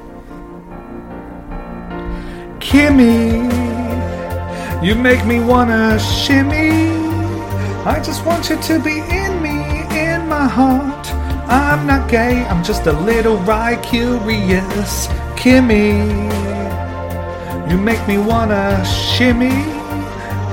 Kimi, 2.59 3.45
you 4.85 4.95
make 4.95 5.25
me 5.25 5.39
wanna 5.39 5.99
shimmy. 5.99 6.95
I 7.85 8.01
just 8.03 8.25
want 8.25 8.49
you 8.49 8.57
to 8.57 8.79
be 8.79 8.99
in 8.99 9.41
me, 9.41 9.81
in 9.97 10.27
my 10.27 10.47
heart. 10.47 11.07
I'm 11.47 11.85
not 11.85 12.09
gay, 12.09 12.43
I'm 12.45 12.63
just 12.63 12.87
a 12.87 12.91
little 12.91 13.37
right 13.37 13.81
curious. 13.83 15.07
Kimi, 15.37 15.99
you 17.69 17.77
make 17.77 18.05
me 18.07 18.17
wanna 18.17 18.83
shimmy. 18.83 19.74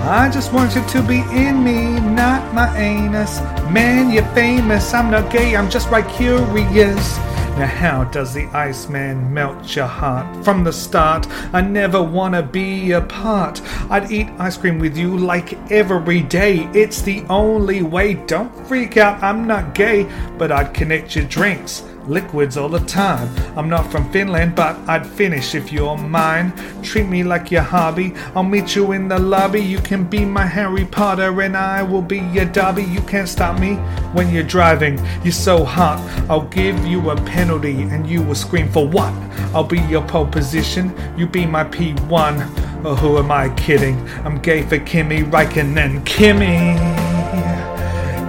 I 0.04 0.28
just 0.28 0.52
want 0.52 0.74
you 0.74 0.84
to 0.84 1.02
be 1.02 1.20
in 1.30 1.62
me, 1.62 2.00
not 2.00 2.52
my 2.52 2.76
anus. 2.76 3.40
Man, 3.70 4.10
you're 4.10 4.26
famous, 4.34 4.92
I'm 4.92 5.12
not 5.12 5.32
gay, 5.32 5.54
I'm 5.54 5.70
just 5.70 5.88
right 5.90 6.06
curious. 6.08 7.18
Now, 7.56 7.66
how 7.66 8.04
does 8.04 8.34
the 8.34 8.46
Iceman 8.46 9.32
melt 9.32 9.76
your 9.76 9.86
heart? 9.86 10.44
From 10.44 10.64
the 10.64 10.72
start, 10.72 11.28
I 11.52 11.60
never 11.60 12.02
wanna 12.02 12.42
be 12.42 12.92
apart. 12.92 13.62
I'd 13.90 14.10
eat 14.10 14.28
ice 14.40 14.56
cream 14.56 14.80
with 14.80 14.96
you 14.96 15.16
like 15.16 15.56
every 15.70 16.22
day. 16.22 16.68
It's 16.74 17.00
the 17.02 17.22
only 17.30 17.82
way. 17.82 18.14
Don't 18.14 18.52
freak 18.66 18.96
out, 18.96 19.22
I'm 19.22 19.46
not 19.46 19.72
gay, 19.72 20.08
but 20.36 20.50
I'd 20.50 20.74
connect 20.74 21.14
your 21.14 21.26
drinks. 21.26 21.84
Liquids 22.06 22.56
all 22.56 22.68
the 22.68 22.80
time. 22.80 23.28
I'm 23.56 23.68
not 23.68 23.90
from 23.92 24.10
Finland, 24.10 24.56
but 24.56 24.76
I'd 24.88 25.06
finish 25.06 25.54
if 25.54 25.72
you're 25.72 25.96
mine. 25.96 26.52
Treat 26.82 27.06
me 27.06 27.22
like 27.22 27.52
your 27.52 27.62
hobby. 27.62 28.12
I'll 28.34 28.42
meet 28.42 28.74
you 28.74 28.90
in 28.92 29.06
the 29.06 29.18
lobby. 29.18 29.60
You 29.60 29.78
can 29.78 30.04
be 30.04 30.24
my 30.24 30.44
Harry 30.44 30.84
Potter, 30.84 31.40
and 31.42 31.56
I 31.56 31.82
will 31.82 32.02
be 32.02 32.18
your 32.18 32.46
Dobby. 32.46 32.82
You 32.82 33.00
can't 33.02 33.28
stop 33.28 33.60
me 33.60 33.74
when 34.14 34.34
you're 34.34 34.42
driving. 34.42 34.98
You're 35.22 35.32
so 35.32 35.64
hot. 35.64 36.00
I'll 36.28 36.48
give 36.48 36.84
you 36.84 37.10
a 37.10 37.16
penalty, 37.16 37.82
and 37.82 38.06
you 38.06 38.20
will 38.22 38.34
scream 38.34 38.68
for 38.68 38.86
what? 38.86 39.12
I'll 39.54 39.62
be 39.62 39.80
your 39.82 40.02
pole 40.02 40.26
position. 40.26 40.92
You 41.16 41.28
be 41.28 41.46
my 41.46 41.64
P1. 41.64 42.84
Oh, 42.84 42.96
who 42.96 43.18
am 43.18 43.30
I 43.30 43.48
kidding? 43.50 43.96
I'm 44.24 44.40
gay 44.40 44.62
for 44.62 44.78
Kimi 44.78 45.22
Räikkönen. 45.22 46.04
Kimi, 46.04 46.74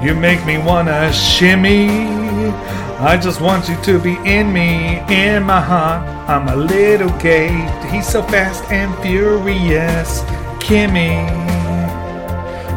you 0.05 0.13
make 0.13 0.45
me 0.45 0.59
wanna 0.59 1.11
shimmy. 1.11 2.22
I 2.99 3.17
just 3.21 3.41
want 3.41 3.67
you 3.67 3.75
to 3.83 3.99
be 3.99 4.15
in 4.23 4.53
me, 4.53 4.99
in 5.09 5.43
my 5.43 5.59
heart. 5.59 6.07
I'm 6.29 6.47
a 6.47 6.55
little 6.55 7.09
gay. 7.19 7.49
He's 7.91 8.07
so 8.07 8.23
fast 8.23 8.63
and 8.71 8.95
furious. 9.03 10.21
Kimi, 10.59 11.27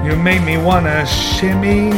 you 0.04 0.16
make 0.16 0.42
me 0.42 0.56
wanna 0.56 1.06
shimmy. 1.06 1.92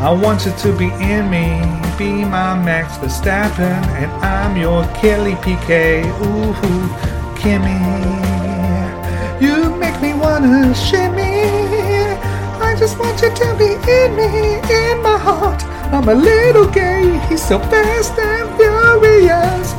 I 0.00 0.10
want 0.10 0.46
you 0.46 0.52
to 0.52 0.76
be 0.76 0.86
in 1.02 1.28
me, 1.28 1.60
be 1.98 2.24
my 2.24 2.54
Max 2.54 2.96
Verstappen, 2.98 3.82
and 4.00 4.10
I'm 4.24 4.56
your 4.56 4.84
Kelly 4.94 5.36
Piquet. 5.42 6.02
Ooh, 6.22 6.54
Kimi, 7.38 7.78
you 9.44 9.74
make 9.76 10.00
me 10.00 10.14
wanna 10.14 10.74
shimmy. 10.74 11.46
I 12.60 12.74
just 12.78 12.98
want 12.98 13.20
you 13.22 13.30
to 13.34 13.54
be 13.56 13.74
in 13.90 14.16
me, 14.16 14.54
in 14.56 15.02
my 15.02 15.18
heart. 15.18 15.67
I'm 15.90 16.06
a 16.06 16.14
little 16.14 16.68
gay, 16.70 17.18
he's 17.28 17.42
so 17.42 17.58
fast 17.58 18.12
and 18.18 18.48
furious. 18.58 19.72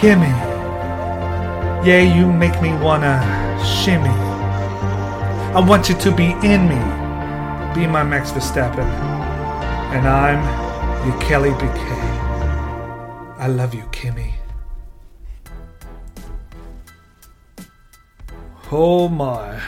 Kimi, 0.00 0.34
yeah, 1.84 2.02
you 2.02 2.32
make 2.32 2.62
me 2.62 2.72
wanna 2.74 3.20
shimmy. 3.64 4.08
I 5.54 5.60
want 5.60 5.88
you 5.88 5.96
to 5.96 6.14
be 6.14 6.30
in 6.44 6.68
me, 6.68 6.78
be 7.74 7.86
my 7.86 8.04
Max 8.04 8.30
Verstappen, 8.30 8.86
and 9.94 10.06
I'm 10.06 10.40
your 11.06 11.18
Kelly 11.20 11.50
Piquet. 11.50 12.06
I 13.38 13.48
love 13.48 13.74
you, 13.74 13.88
Kimi. 13.90 14.34
Oh 18.70 19.08
my. 19.08 19.60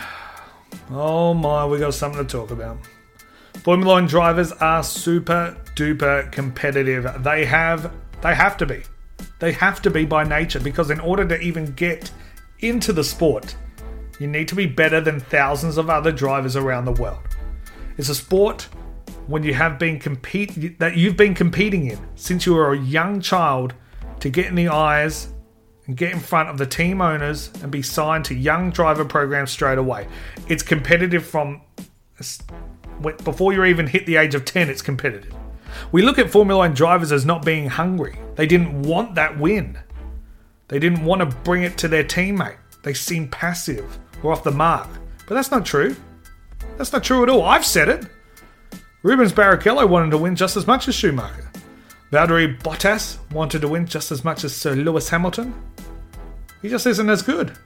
Oh 0.91 1.35
my, 1.35 1.67
we 1.67 1.79
got 1.79 1.93
something 1.93 2.25
to 2.25 2.31
talk 2.31 2.51
about. 2.51 2.79
Formula 3.69 3.97
One 3.97 4.07
drivers 4.07 4.51
are 4.53 4.83
super 4.83 5.55
duper 5.77 6.33
competitive. 6.33 7.23
They 7.23 7.45
have 7.45 7.93
they 8.23 8.35
have 8.35 8.57
to 8.57 8.65
be. 8.65 8.81
They 9.41 9.53
have 9.53 9.83
to 9.83 9.91
be 9.91 10.07
by 10.07 10.25
nature 10.25 10.59
because 10.59 10.89
in 10.89 11.01
order 11.01 11.29
to 11.29 11.39
even 11.39 11.75
get 11.75 12.11
into 12.61 12.95
the 12.95 13.05
sport, 13.05 13.55
you 14.19 14.27
need 14.27 14.49
to 14.49 14.55
be 14.55 14.65
better 14.65 15.03
than 15.03 15.21
thousands 15.21 15.77
of 15.77 15.91
other 15.91 16.11
drivers 16.11 16.57
around 16.57 16.87
the 16.87 16.93
world. 16.93 17.21
It's 17.99 18.09
a 18.09 18.15
sport 18.15 18.67
when 19.27 19.43
you 19.43 19.53
have 19.53 19.79
been 19.79 19.99
compete 19.99 20.79
that 20.79 20.97
you've 20.97 21.19
been 21.19 21.35
competing 21.35 21.89
in 21.89 21.99
since 22.15 22.47
you 22.47 22.55
were 22.55 22.73
a 22.73 22.79
young 22.79 23.21
child 23.21 23.75
to 24.21 24.31
get 24.31 24.47
in 24.47 24.55
the 24.55 24.69
eyes 24.69 25.35
and 25.85 25.95
get 25.95 26.15
in 26.15 26.21
front 26.21 26.49
of 26.49 26.57
the 26.57 26.65
team 26.65 27.03
owners 27.03 27.51
and 27.63 27.71
be 27.71 27.83
signed 27.83 28.25
to 28.25 28.35
young 28.35 28.71
driver 28.71 29.05
programs 29.05 29.51
straight 29.51 29.77
away. 29.77 30.09
It's 30.49 30.63
competitive 30.63 31.27
from 31.27 31.61
before 33.01 33.53
you 33.53 33.65
even 33.65 33.87
hit 33.87 34.07
the 34.07 34.17
age 34.17 34.35
of 34.35 34.45
10, 34.45 34.69
it's 34.69 34.83
competitive. 34.83 35.35
We 35.93 36.03
look 36.03 36.19
at 36.19 36.31
Formula 36.31 36.59
One 36.59 36.75
drivers 36.75 37.13
as 37.13 37.25
not 37.25 37.45
being 37.45 37.69
hungry. 37.69 38.19
They 38.37 38.47
didn't 38.47 38.83
want 38.83 39.15
that 39.15 39.39
win. 39.39 39.79
They 40.69 40.79
didn't 40.79 41.05
want 41.05 41.21
to 41.21 41.37
bring 41.39 41.63
it 41.63 41.79
to 41.79 41.89
their 41.89 42.05
teammate. 42.05 42.59
They 42.83 42.95
seem 42.95 43.29
passive 43.29 43.99
or 44.23 44.33
off 44.33 44.45
the 44.45 44.51
mark. 44.51 44.89
But 45.27 45.35
that's 45.35 45.51
not 45.51 45.65
true. 45.65 45.97
That's 46.77 46.93
not 46.93 47.05
true 47.05 47.23
at 47.23 47.29
all. 47.29 47.43
I've 47.43 47.65
said 47.65 47.89
it. 47.89 48.07
Rubens 49.03 49.33
Barrichello 49.33 49.89
wanted 49.89 50.11
to 50.11 50.19
win 50.19 50.37
just 50.37 50.57
as 50.57 50.67
much 50.67 50.89
as 50.89 50.95
Schumacher. 50.95 51.51
Valtteri 52.13 52.61
Bottas 52.63 53.19
wanted 53.33 53.61
to 53.61 53.69
win 53.69 53.87
just 53.87 54.11
as 54.11 54.25
much 54.25 54.45
as 54.45 54.55
Sir 54.55 54.75
Lewis 54.75 55.09
Hamilton. 55.09 55.55
He 56.63 56.69
just 56.69 56.87
isn't 56.87 57.11
as 57.11 57.23
good. 57.23 57.57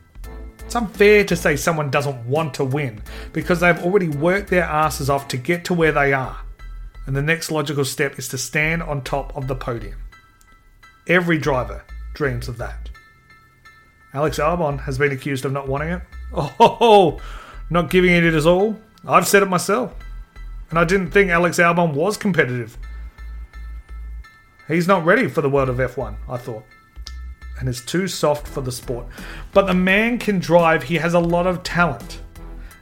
It's 0.72 0.76
unfair 0.78 1.22
to 1.24 1.36
say 1.36 1.56
someone 1.56 1.90
doesn't 1.90 2.24
want 2.24 2.54
to 2.54 2.64
win 2.64 3.02
because 3.34 3.60
they've 3.60 3.84
already 3.84 4.08
worked 4.08 4.48
their 4.48 4.62
asses 4.62 5.10
off 5.10 5.28
to 5.28 5.36
get 5.36 5.66
to 5.66 5.74
where 5.74 5.92
they 5.92 6.14
are. 6.14 6.38
And 7.04 7.14
the 7.14 7.20
next 7.20 7.50
logical 7.50 7.84
step 7.84 8.18
is 8.18 8.26
to 8.28 8.38
stand 8.38 8.82
on 8.82 9.04
top 9.04 9.36
of 9.36 9.48
the 9.48 9.54
podium. 9.54 9.98
Every 11.06 11.36
driver 11.36 11.84
dreams 12.14 12.48
of 12.48 12.56
that. 12.56 12.88
Alex 14.14 14.38
Albon 14.38 14.80
has 14.84 14.96
been 14.96 15.12
accused 15.12 15.44
of 15.44 15.52
not 15.52 15.68
wanting 15.68 15.90
it. 15.90 16.02
Oh, 16.32 17.20
not 17.68 17.90
giving 17.90 18.10
it 18.10 18.22
his 18.32 18.46
all. 18.46 18.80
I've 19.06 19.28
said 19.28 19.42
it 19.42 19.50
myself. 19.50 19.94
And 20.70 20.78
I 20.78 20.84
didn't 20.84 21.10
think 21.10 21.28
Alex 21.28 21.58
Albon 21.58 21.92
was 21.92 22.16
competitive. 22.16 22.78
He's 24.68 24.88
not 24.88 25.04
ready 25.04 25.28
for 25.28 25.42
the 25.42 25.50
world 25.50 25.68
of 25.68 25.76
F1, 25.76 26.16
I 26.30 26.38
thought. 26.38 26.64
And 27.62 27.68
is 27.68 27.80
too 27.80 28.08
soft 28.08 28.48
for 28.48 28.60
the 28.60 28.72
sport. 28.72 29.06
But 29.52 29.68
the 29.68 29.74
man 29.74 30.18
can 30.18 30.40
drive, 30.40 30.82
he 30.82 30.96
has 30.96 31.14
a 31.14 31.20
lot 31.20 31.46
of 31.46 31.62
talent. 31.62 32.20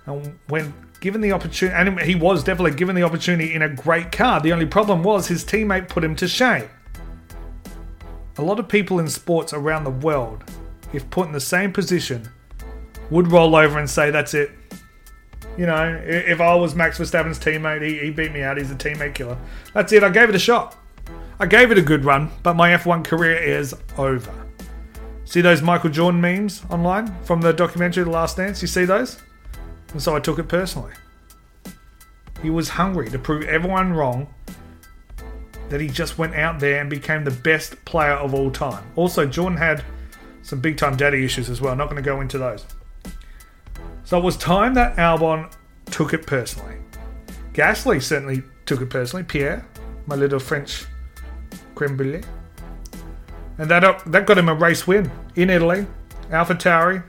And 0.06 0.38
when 0.48 0.72
given 1.00 1.20
the 1.20 1.32
opportunity, 1.32 1.76
and 1.76 2.00
he 2.00 2.14
was 2.14 2.42
definitely 2.42 2.78
given 2.78 2.96
the 2.96 3.02
opportunity 3.02 3.52
in 3.52 3.60
a 3.60 3.68
great 3.68 4.10
car, 4.10 4.40
the 4.40 4.54
only 4.54 4.64
problem 4.64 5.02
was 5.02 5.28
his 5.28 5.44
teammate 5.44 5.90
put 5.90 6.02
him 6.02 6.16
to 6.16 6.26
shame. 6.26 6.66
A 8.38 8.42
lot 8.42 8.58
of 8.58 8.68
people 8.68 9.00
in 9.00 9.06
sports 9.06 9.52
around 9.52 9.84
the 9.84 9.90
world, 9.90 10.44
if 10.94 11.10
put 11.10 11.26
in 11.26 11.32
the 11.34 11.40
same 11.40 11.74
position, 11.74 12.26
would 13.10 13.30
roll 13.30 13.54
over 13.54 13.78
and 13.78 13.90
say, 13.90 14.10
That's 14.10 14.32
it. 14.32 14.50
You 15.58 15.66
know, 15.66 16.00
if 16.06 16.40
I 16.40 16.54
was 16.54 16.74
Max 16.74 16.98
Verstappen's 16.98 17.38
teammate, 17.38 17.82
he, 17.82 17.98
he 17.98 18.08
beat 18.08 18.32
me 18.32 18.40
out, 18.40 18.56
he's 18.56 18.70
a 18.70 18.74
teammate 18.76 19.14
killer. 19.14 19.36
That's 19.74 19.92
it, 19.92 20.02
I 20.02 20.08
gave 20.08 20.30
it 20.30 20.34
a 20.34 20.38
shot. 20.38 20.78
I 21.38 21.44
gave 21.44 21.70
it 21.70 21.76
a 21.76 21.82
good 21.82 22.06
run, 22.06 22.30
but 22.42 22.54
my 22.54 22.70
F1 22.70 23.04
career 23.04 23.36
is 23.36 23.74
over. 23.98 24.39
See 25.30 25.42
those 25.42 25.62
Michael 25.62 25.90
Jordan 25.90 26.20
memes 26.20 26.64
online 26.70 27.14
from 27.22 27.40
the 27.40 27.52
documentary 27.52 28.02
The 28.02 28.10
Last 28.10 28.36
Dance? 28.36 28.60
You 28.62 28.66
see 28.66 28.84
those? 28.84 29.16
And 29.92 30.02
so 30.02 30.16
I 30.16 30.18
took 30.18 30.40
it 30.40 30.48
personally. 30.48 30.92
He 32.42 32.50
was 32.50 32.70
hungry 32.70 33.08
to 33.10 33.16
prove 33.16 33.44
everyone 33.44 33.92
wrong 33.92 34.34
that 35.68 35.80
he 35.80 35.86
just 35.86 36.18
went 36.18 36.34
out 36.34 36.58
there 36.58 36.80
and 36.80 36.90
became 36.90 37.22
the 37.22 37.30
best 37.30 37.76
player 37.84 38.14
of 38.14 38.34
all 38.34 38.50
time. 38.50 38.82
Also, 38.96 39.24
Jordan 39.24 39.56
had 39.56 39.84
some 40.42 40.60
big 40.60 40.76
time 40.76 40.96
daddy 40.96 41.24
issues 41.24 41.48
as 41.48 41.60
well. 41.60 41.76
Not 41.76 41.84
going 41.84 42.02
to 42.02 42.02
go 42.02 42.20
into 42.20 42.36
those. 42.36 42.66
So 44.02 44.18
it 44.18 44.24
was 44.24 44.36
time 44.36 44.74
that 44.74 44.96
Albon 44.96 45.54
took 45.92 46.12
it 46.12 46.26
personally. 46.26 46.74
Gasly 47.52 48.02
certainly 48.02 48.42
took 48.66 48.80
it 48.80 48.90
personally. 48.90 49.22
Pierre, 49.22 49.64
my 50.06 50.16
little 50.16 50.40
French 50.40 50.86
creme 51.76 51.96
brulee. 51.96 52.24
And 53.60 53.70
that, 53.70 53.84
uh, 53.84 53.98
that 54.06 54.26
got 54.26 54.38
him 54.38 54.48
a 54.48 54.54
race 54.54 54.86
win 54.86 55.12
in 55.36 55.50
Italy. 55.50 55.86
Alpha 56.30 56.54
Tauri. 56.54 57.04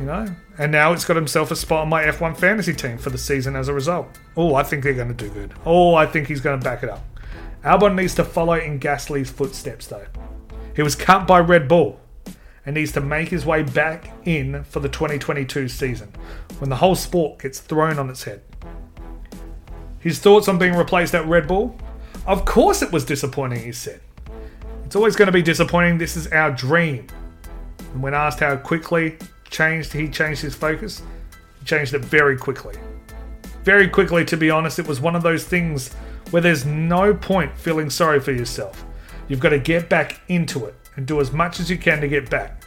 You 0.00 0.06
know, 0.06 0.26
and 0.58 0.72
now 0.72 0.92
it's 0.92 1.04
got 1.04 1.14
himself 1.14 1.52
a 1.52 1.56
spot 1.56 1.82
on 1.82 1.88
my 1.88 2.02
F1 2.02 2.36
fantasy 2.36 2.74
team 2.74 2.98
for 2.98 3.10
the 3.10 3.18
season 3.18 3.54
as 3.54 3.68
a 3.68 3.72
result. 3.72 4.08
Oh, 4.36 4.56
I 4.56 4.64
think 4.64 4.82
they're 4.82 4.94
going 4.94 5.14
to 5.14 5.14
do 5.14 5.30
good. 5.30 5.54
Oh, 5.64 5.94
I 5.94 6.06
think 6.06 6.26
he's 6.26 6.40
going 6.40 6.58
to 6.58 6.64
back 6.64 6.82
it 6.82 6.90
up. 6.90 7.04
Albon 7.62 7.94
needs 7.94 8.16
to 8.16 8.24
follow 8.24 8.54
in 8.54 8.80
Gasly's 8.80 9.30
footsteps, 9.30 9.86
though. 9.86 10.06
He 10.74 10.82
was 10.82 10.96
cut 10.96 11.28
by 11.28 11.38
Red 11.38 11.68
Bull 11.68 12.00
and 12.66 12.74
needs 12.74 12.90
to 12.92 13.00
make 13.00 13.28
his 13.28 13.46
way 13.46 13.62
back 13.62 14.10
in 14.24 14.64
for 14.64 14.80
the 14.80 14.88
2022 14.88 15.68
season 15.68 16.12
when 16.58 16.68
the 16.68 16.76
whole 16.76 16.96
sport 16.96 17.38
gets 17.38 17.60
thrown 17.60 17.96
on 17.96 18.10
its 18.10 18.24
head. 18.24 18.42
His 20.00 20.18
thoughts 20.18 20.48
on 20.48 20.58
being 20.58 20.74
replaced 20.74 21.14
at 21.14 21.26
Red 21.26 21.46
Bull? 21.46 21.76
Of 22.26 22.44
course, 22.44 22.82
it 22.82 22.90
was 22.90 23.04
disappointing, 23.04 23.62
he 23.62 23.72
said. 23.72 24.00
It's 24.88 24.96
always 24.96 25.16
going 25.16 25.26
to 25.26 25.32
be 25.32 25.42
disappointing. 25.42 25.98
This 25.98 26.16
is 26.16 26.28
our 26.28 26.50
dream. 26.50 27.06
And 27.92 28.02
when 28.02 28.14
asked 28.14 28.40
how 28.40 28.56
quickly 28.56 29.18
changed, 29.50 29.92
he 29.92 30.08
changed 30.08 30.40
his 30.40 30.54
focus. 30.54 31.02
He 31.58 31.66
changed 31.66 31.92
it 31.92 32.02
very 32.02 32.38
quickly. 32.38 32.74
Very 33.64 33.86
quickly, 33.86 34.24
to 34.24 34.34
be 34.38 34.48
honest, 34.48 34.78
it 34.78 34.86
was 34.86 34.98
one 34.98 35.14
of 35.14 35.22
those 35.22 35.44
things 35.44 35.92
where 36.30 36.40
there's 36.40 36.64
no 36.64 37.12
point 37.12 37.54
feeling 37.58 37.90
sorry 37.90 38.18
for 38.18 38.32
yourself. 38.32 38.82
You've 39.28 39.40
got 39.40 39.50
to 39.50 39.58
get 39.58 39.90
back 39.90 40.22
into 40.28 40.64
it 40.64 40.74
and 40.96 41.06
do 41.06 41.20
as 41.20 41.32
much 41.32 41.60
as 41.60 41.68
you 41.68 41.76
can 41.76 42.00
to 42.00 42.08
get 42.08 42.30
back. 42.30 42.62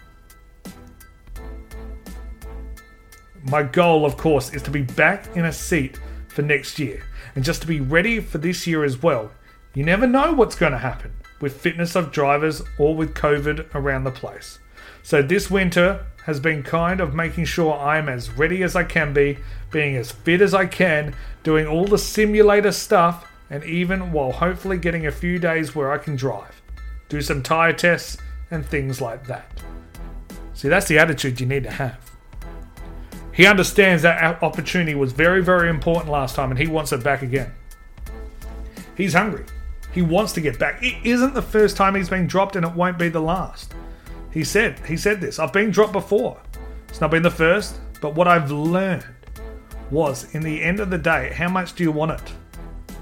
My 3.46 3.64
goal, 3.64 4.06
of 4.06 4.16
course, 4.16 4.54
is 4.54 4.62
to 4.62 4.70
be 4.70 4.84
back 4.84 5.36
in 5.36 5.46
a 5.46 5.52
seat 5.52 6.00
for 6.28 6.44
next 6.44 6.78
year 6.78 7.04
and 7.34 7.44
just 7.44 7.62
to 7.62 7.68
be 7.68 7.80
ready 7.80 8.20
for 8.20 8.38
this 8.38 8.68
year 8.68 8.84
as 8.84 9.02
well. 9.02 9.32
You 9.74 9.84
never 9.84 10.06
know 10.06 10.34
what's 10.34 10.54
going 10.54 10.74
to 10.74 10.78
happen 10.78 11.12
with 11.42 11.60
fitness 11.60 11.96
of 11.96 12.12
drivers 12.12 12.62
or 12.78 12.96
with 12.96 13.14
COVID 13.14 13.74
around 13.74 14.04
the 14.04 14.12
place. 14.12 14.60
So 15.04 15.22
this 15.22 15.50
winter, 15.50 16.06
has 16.26 16.40
been 16.40 16.64
kind 16.64 17.02
of 17.02 17.16
making 17.16 17.46
sure 17.46 17.74
I'm 17.74 18.08
as 18.08 18.30
ready 18.32 18.64
as 18.64 18.76
I 18.76 18.84
can 18.84 19.14
be, 19.14 19.38
being 19.72 19.96
as 19.96 20.12
fit 20.12 20.42
as 20.42 20.54
I 20.54 20.66
can, 20.68 21.16
doing 21.44 21.66
all 21.66 21.86
the 21.86 21.98
simulator 21.98 22.72
stuff, 22.72 23.28
and 23.50 23.64
even 23.64 24.12
while 24.12 24.32
hopefully 24.32 24.78
getting 24.78 25.08
a 25.08 25.12
few 25.12 25.40
days 25.40 25.76
where 25.76 25.92
I 25.92 25.98
can 25.98 26.16
drive, 26.16 26.62
do 27.10 27.22
some 27.22 27.42
tire 27.42 27.74
tests, 27.74 28.18
and 28.52 28.66
things 28.66 29.02
like 29.02 29.26
that. 29.28 29.46
See, 30.54 30.70
that's 30.70 30.88
the 30.88 31.00
attitude 31.00 31.40
you 31.40 31.48
need 31.48 31.64
to 31.64 31.72
have. 31.72 31.98
He 33.34 33.46
understands 33.46 34.04
that 34.04 34.44
opportunity 34.44 34.94
was 34.94 35.14
very, 35.14 35.42
very 35.42 35.70
important 35.70 36.12
last 36.12 36.36
time, 36.36 36.52
and 36.52 36.60
he 36.60 36.68
wants 36.68 36.92
it 36.92 37.04
back 37.04 37.22
again. 37.22 37.54
He's 38.96 39.14
hungry. 39.14 39.46
He 39.92 40.02
wants 40.02 40.34
to 40.34 40.42
get 40.42 40.58
back. 40.58 40.82
It 40.82 40.96
isn't 41.04 41.34
the 41.34 41.42
first 41.42 41.76
time 41.76 41.96
he's 41.96 42.10
been 42.10 42.28
dropped, 42.28 42.56
and 42.56 42.66
it 42.66 42.74
won't 42.74 42.98
be 42.98 43.10
the 43.10 43.22
last. 43.22 43.74
He 44.32 44.44
said, 44.44 44.80
he 44.86 44.96
said 44.96 45.20
this. 45.20 45.40
I've 45.40 45.54
been 45.54 45.72
dropped 45.72 45.94
before. 45.94 46.40
It's 46.88 47.02
not 47.02 47.12
been 47.12 47.24
the 47.24 47.30
first, 47.30 47.76
but 48.00 48.16
what 48.16 48.28
I've 48.28 48.52
learned 48.52 49.06
was 49.90 50.34
in 50.34 50.42
the 50.42 50.62
end 50.62 50.80
of 50.80 50.90
the 50.90 50.98
day, 50.98 51.34
how 51.36 51.50
much 51.50 51.74
do 51.74 51.84
you 51.84 51.92
want 51.92 52.12
it? 52.12 52.34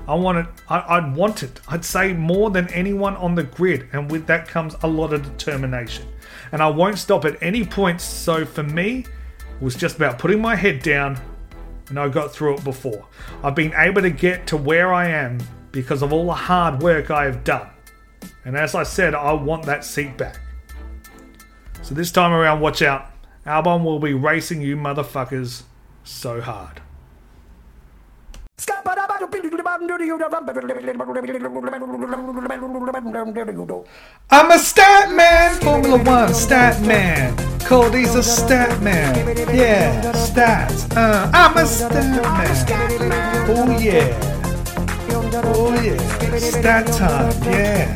I 0.07 0.15
want 0.15 0.39
it, 0.39 0.47
I, 0.67 0.99
would 0.99 1.15
want 1.15 1.43
it. 1.43 1.61
I'd 1.67 1.85
say 1.85 2.13
more 2.13 2.49
than 2.49 2.67
anyone 2.73 3.15
on 3.17 3.35
the 3.35 3.43
grid, 3.43 3.87
and 3.93 4.09
with 4.09 4.25
that 4.25 4.47
comes 4.47 4.75
a 4.81 4.87
lot 4.87 5.13
of 5.13 5.21
determination. 5.21 6.07
And 6.51 6.63
I 6.63 6.67
won't 6.67 6.97
stop 6.97 7.25
at 7.25 7.37
any 7.43 7.63
point. 7.63 8.01
So 8.01 8.43
for 8.43 8.63
me, 8.63 9.05
it 9.05 9.63
was 9.63 9.75
just 9.75 9.97
about 9.97 10.17
putting 10.17 10.41
my 10.41 10.55
head 10.55 10.81
down, 10.81 11.19
and 11.89 11.99
I 11.99 12.09
got 12.09 12.33
through 12.33 12.55
it 12.55 12.63
before. 12.63 13.05
I've 13.43 13.53
been 13.53 13.73
able 13.75 14.01
to 14.01 14.09
get 14.09 14.47
to 14.47 14.57
where 14.57 14.91
I 14.91 15.09
am 15.09 15.37
because 15.71 16.01
of 16.01 16.13
all 16.13 16.25
the 16.25 16.33
hard 16.33 16.81
work 16.81 17.11
I 17.11 17.25
have 17.25 17.43
done. 17.43 17.69
And 18.45 18.57
as 18.57 18.75
I 18.75 18.83
said, 18.83 19.15
I 19.15 19.33
want 19.33 19.65
that 19.65 19.83
seat 19.85 20.17
back. 20.17 20.39
So 21.81 21.95
this 21.95 22.11
time 22.11 22.31
around, 22.31 22.59
watch 22.61 22.81
out. 22.81 23.11
Albon 23.45 23.83
will 23.83 23.99
be 23.99 24.13
racing 24.13 24.61
you 24.61 24.75
motherfuckers 24.75 25.63
so 26.03 26.41
hard. 26.41 26.81
I'm 34.29 34.51
a 34.51 34.59
stat 34.59 35.11
man, 35.11 35.59
Formula 35.61 36.03
One 36.03 36.33
stat 36.33 36.81
man. 36.81 37.37
Cody's 37.59 38.15
a 38.15 38.23
stat 38.23 38.81
man. 38.81 39.15
Yeah, 39.55 40.11
stats. 40.13 40.95
Uh, 40.95 41.31
I'm 41.33 41.57
a 41.57 41.65
stat 41.65 43.01
man. 43.07 43.45
Oh 43.49 43.79
yeah. 43.79 44.38
Oh 45.11 45.79
yeah. 45.81 46.37
Stat 46.37 46.87
time. 46.87 47.43
Yeah. 47.43 47.95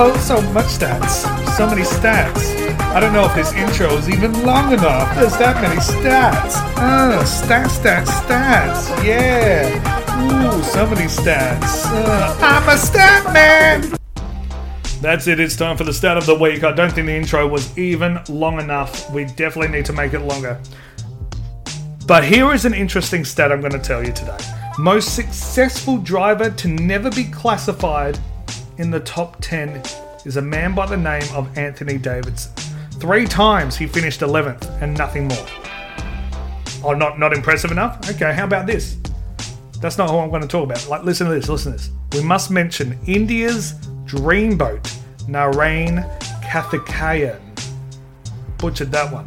Oh, 0.00 0.16
so 0.20 0.40
much 0.52 0.66
stats. 0.66 1.26
So 1.56 1.66
many 1.66 1.82
stats. 1.82 2.56
I 2.94 3.00
don't 3.00 3.12
know 3.12 3.24
if 3.26 3.34
this 3.34 3.52
intro 3.52 3.96
is 3.96 4.08
even 4.08 4.44
long 4.44 4.72
enough. 4.72 5.14
There's 5.14 5.36
that 5.38 5.60
many 5.62 5.80
stats. 5.80 6.56
Uh, 6.76 7.22
stats, 7.22 7.78
stats, 7.78 8.06
stats. 8.06 9.04
Yeah. 9.04 9.68
Ooh, 10.18 10.62
so 10.62 10.86
many 10.86 11.06
stats. 11.06 11.84
Uh, 11.86 12.36
I'm 12.40 12.68
a 12.68 12.76
stat 12.76 13.32
man. 13.32 13.98
That's 15.00 15.28
it. 15.28 15.38
It's 15.38 15.54
time 15.54 15.76
for 15.76 15.84
the 15.84 15.92
stat 15.92 16.16
of 16.16 16.26
the 16.26 16.34
week. 16.34 16.64
I 16.64 16.72
don't 16.72 16.92
think 16.92 17.06
the 17.06 17.14
intro 17.14 17.46
was 17.46 17.76
even 17.78 18.18
long 18.28 18.58
enough. 18.58 19.08
We 19.12 19.26
definitely 19.26 19.68
need 19.68 19.84
to 19.86 19.92
make 19.92 20.12
it 20.12 20.20
longer. 20.20 20.60
But 22.08 22.24
here 22.24 22.54
is 22.54 22.64
an 22.64 22.72
interesting 22.72 23.22
stat 23.22 23.52
I'm 23.52 23.60
going 23.60 23.72
to 23.72 23.78
tell 23.78 24.02
you 24.02 24.12
today 24.12 24.38
most 24.78 25.14
successful 25.14 25.98
driver 25.98 26.48
to 26.48 26.68
never 26.68 27.10
be 27.10 27.24
classified 27.24 28.18
in 28.78 28.90
the 28.90 29.00
top 29.00 29.36
10 29.40 29.82
is 30.24 30.36
a 30.36 30.42
man 30.42 30.74
by 30.74 30.86
the 30.86 30.96
name 30.96 31.24
of 31.34 31.58
Anthony 31.58 31.98
Davidson. 31.98 32.52
Three 32.92 33.26
times 33.26 33.76
he 33.76 33.86
finished 33.86 34.20
11th 34.20 34.80
and 34.80 34.96
nothing 34.96 35.26
more. 35.28 35.46
Oh, 36.84 36.94
not, 36.96 37.18
not 37.18 37.32
impressive 37.32 37.72
enough? 37.72 38.08
Okay, 38.08 38.32
how 38.32 38.44
about 38.44 38.66
this? 38.66 38.96
That's 39.80 39.98
not 39.98 40.08
who 40.08 40.18
I'm 40.18 40.30
going 40.30 40.42
to 40.42 40.48
talk 40.48 40.64
about. 40.64 40.88
Like, 40.88 41.02
listen 41.02 41.26
to 41.26 41.34
this, 41.34 41.48
listen 41.48 41.72
to 41.72 41.78
this. 41.78 41.90
We 42.12 42.22
must 42.22 42.50
mention 42.50 42.96
India's 43.06 43.74
dreamboat, 44.06 44.82
Narain 45.26 46.08
Karthikeyan. 46.42 47.40
Butchered 48.58 48.92
that 48.92 49.12
one. 49.12 49.26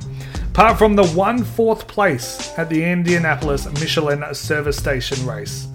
Apart 0.51 0.77
from 0.77 0.97
the 0.97 1.07
one 1.07 1.45
fourth 1.45 1.87
place 1.87 2.51
at 2.57 2.67
the 2.67 2.83
Indianapolis 2.83 3.67
Michelin 3.79 4.21
service 4.35 4.75
station 4.75 5.25
race, 5.25 5.69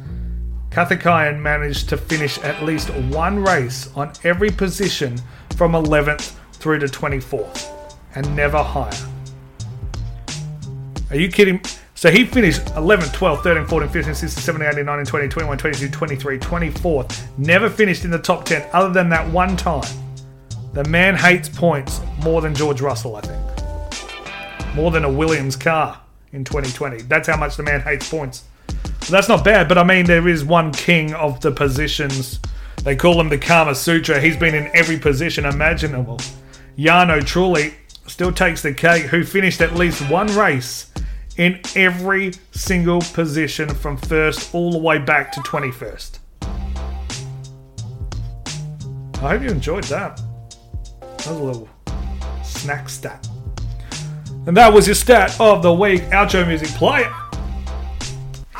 Karthikeyan 0.68 1.40
managed 1.40 1.88
to 1.88 1.96
finish 1.96 2.36
at 2.40 2.62
least 2.62 2.90
one 3.08 3.42
race 3.42 3.90
on 3.96 4.12
every 4.22 4.50
position 4.50 5.16
from 5.56 5.72
11th 5.72 6.36
through 6.52 6.80
to 6.80 6.86
24th, 6.88 7.96
and 8.16 8.36
never 8.36 8.62
higher. 8.62 8.92
Are 11.08 11.16
you 11.16 11.30
kidding? 11.30 11.62
So 11.94 12.10
he 12.10 12.26
finished 12.26 12.66
11th, 12.66 13.16
12th, 13.16 13.38
13th, 13.38 13.68
14th, 13.68 13.88
15th, 13.88 14.24
16th, 14.24 14.58
17th, 14.58 14.74
18th, 14.74 15.06
19th, 15.06 15.30
20th, 15.30 15.56
21st, 15.56 15.88
22nd, 15.88 16.38
23rd, 16.38 16.72
24th. 16.72 17.38
Never 17.38 17.70
finished 17.70 18.04
in 18.04 18.10
the 18.10 18.18
top 18.18 18.44
10 18.44 18.68
other 18.74 18.92
than 18.92 19.08
that 19.08 19.26
one 19.32 19.56
time. 19.56 19.90
The 20.74 20.84
man 20.84 21.16
hates 21.16 21.48
points 21.48 22.02
more 22.22 22.42
than 22.42 22.54
George 22.54 22.82
Russell, 22.82 23.16
I 23.16 23.22
think 23.22 23.55
more 24.76 24.90
than 24.90 25.04
a 25.04 25.10
Williams 25.10 25.56
car. 25.56 26.02
in 26.32 26.44
2020. 26.44 27.02
That's 27.02 27.28
how 27.28 27.36
much 27.36 27.56
the 27.56 27.62
man 27.62 27.80
hates 27.80 28.10
points. 28.10 28.44
But 28.66 29.08
that's 29.08 29.28
not 29.28 29.42
bad, 29.42 29.68
but 29.68 29.78
I 29.78 29.84
mean, 29.84 30.04
there 30.04 30.28
is 30.28 30.44
one 30.44 30.70
king 30.70 31.14
of 31.14 31.40
the 31.40 31.50
positions. 31.50 32.40
They 32.84 32.94
call 32.94 33.18
him 33.18 33.30
the 33.30 33.38
Kama 33.38 33.74
Sutra. 33.74 34.20
He's 34.20 34.36
been 34.36 34.54
in 34.54 34.70
every 34.74 34.98
position 34.98 35.46
imaginable. 35.46 36.18
Jarno 36.76 37.20
Trulli 37.20 37.72
still 38.06 38.32
takes 38.32 38.60
the 38.60 38.74
cake, 38.74 39.04
who 39.04 39.24
finished 39.24 39.62
at 39.62 39.74
least 39.74 40.02
one 40.10 40.26
race 40.36 40.92
in 41.38 41.60
every 41.74 42.32
single 42.50 43.00
position 43.00 43.68
from 43.68 43.96
first 43.96 44.54
all 44.54 44.72
the 44.72 44.78
way 44.78 44.98
back 44.98 45.32
to 45.32 45.40
21st. 45.40 46.18
I 49.14 49.30
hope 49.30 49.42
you 49.42 49.48
enjoyed 49.48 49.84
that. 49.84 50.20
That 51.00 51.28
was 51.28 51.28
a 51.28 51.42
little 51.42 51.68
snack 52.42 52.90
stat. 52.90 53.26
And 54.46 54.56
that 54.56 54.72
was 54.72 54.87
your 54.87 54.94
stat 54.94 55.38
of 55.40 55.62
the 55.62 55.72
week. 55.72 56.02
Outro 56.11 56.46
music 56.46 56.68
player. 56.68 57.12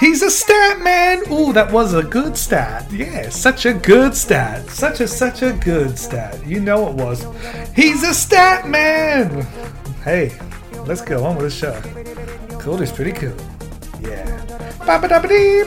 He's 0.01 0.21
a 0.21 0.31
stat 0.31 0.81
man. 0.81 1.23
Ooh, 1.33 1.53
that 1.53 1.71
was 1.73 1.95
a 1.95 2.03
good 2.03 2.37
stat. 2.37 2.91
Yeah, 2.91 3.31
such 3.31 3.67
a 3.67 3.73
good 3.73 4.15
stat. 4.15 4.69
Such 4.69 5.01
a 5.01 5.07
such 5.07 5.43
a 5.43 5.53
good 5.53 5.97
stat. 5.97 6.45
You 6.45 6.61
know 6.61 6.89
it 6.89 6.95
was. 6.95 7.25
He's 7.75 8.03
a 8.03 8.13
stat 8.13 8.69
man. 8.69 9.47
Hey, 10.03 10.37
let's 10.87 11.03
go 11.03 11.25
on 11.25 11.37
with 11.37 11.45
the 11.45 11.51
show. 11.51 11.81
Cool 12.59 12.83
is 12.83 12.91
pretty 12.91 13.13
cool. 13.13 13.37
Yeah. 14.01 14.27
Ba-ba-da-ba-dee. 14.85 15.63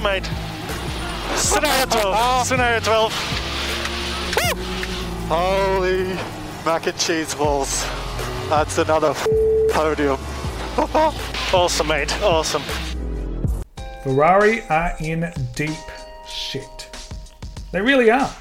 Mate. 0.00 0.28
Scenario 1.36 1.86
12. 1.86 2.46
Scenario 2.46 2.80
12. 2.80 3.12
Holy 5.28 6.04
mac 6.64 6.86
and 6.86 6.98
cheese 6.98 7.34
balls. 7.34 7.84
That's 8.48 8.78
another 8.78 9.10
f- 9.10 9.26
podium. 9.70 10.18
Awesome, 11.54 11.88
mate. 11.88 12.10
Awesome. 12.22 12.62
Ferrari 14.02 14.62
are 14.70 14.94
in 15.00 15.30
deep 15.54 15.76
shit. 16.26 16.88
They 17.72 17.80
really 17.82 18.10
are. 18.10 18.34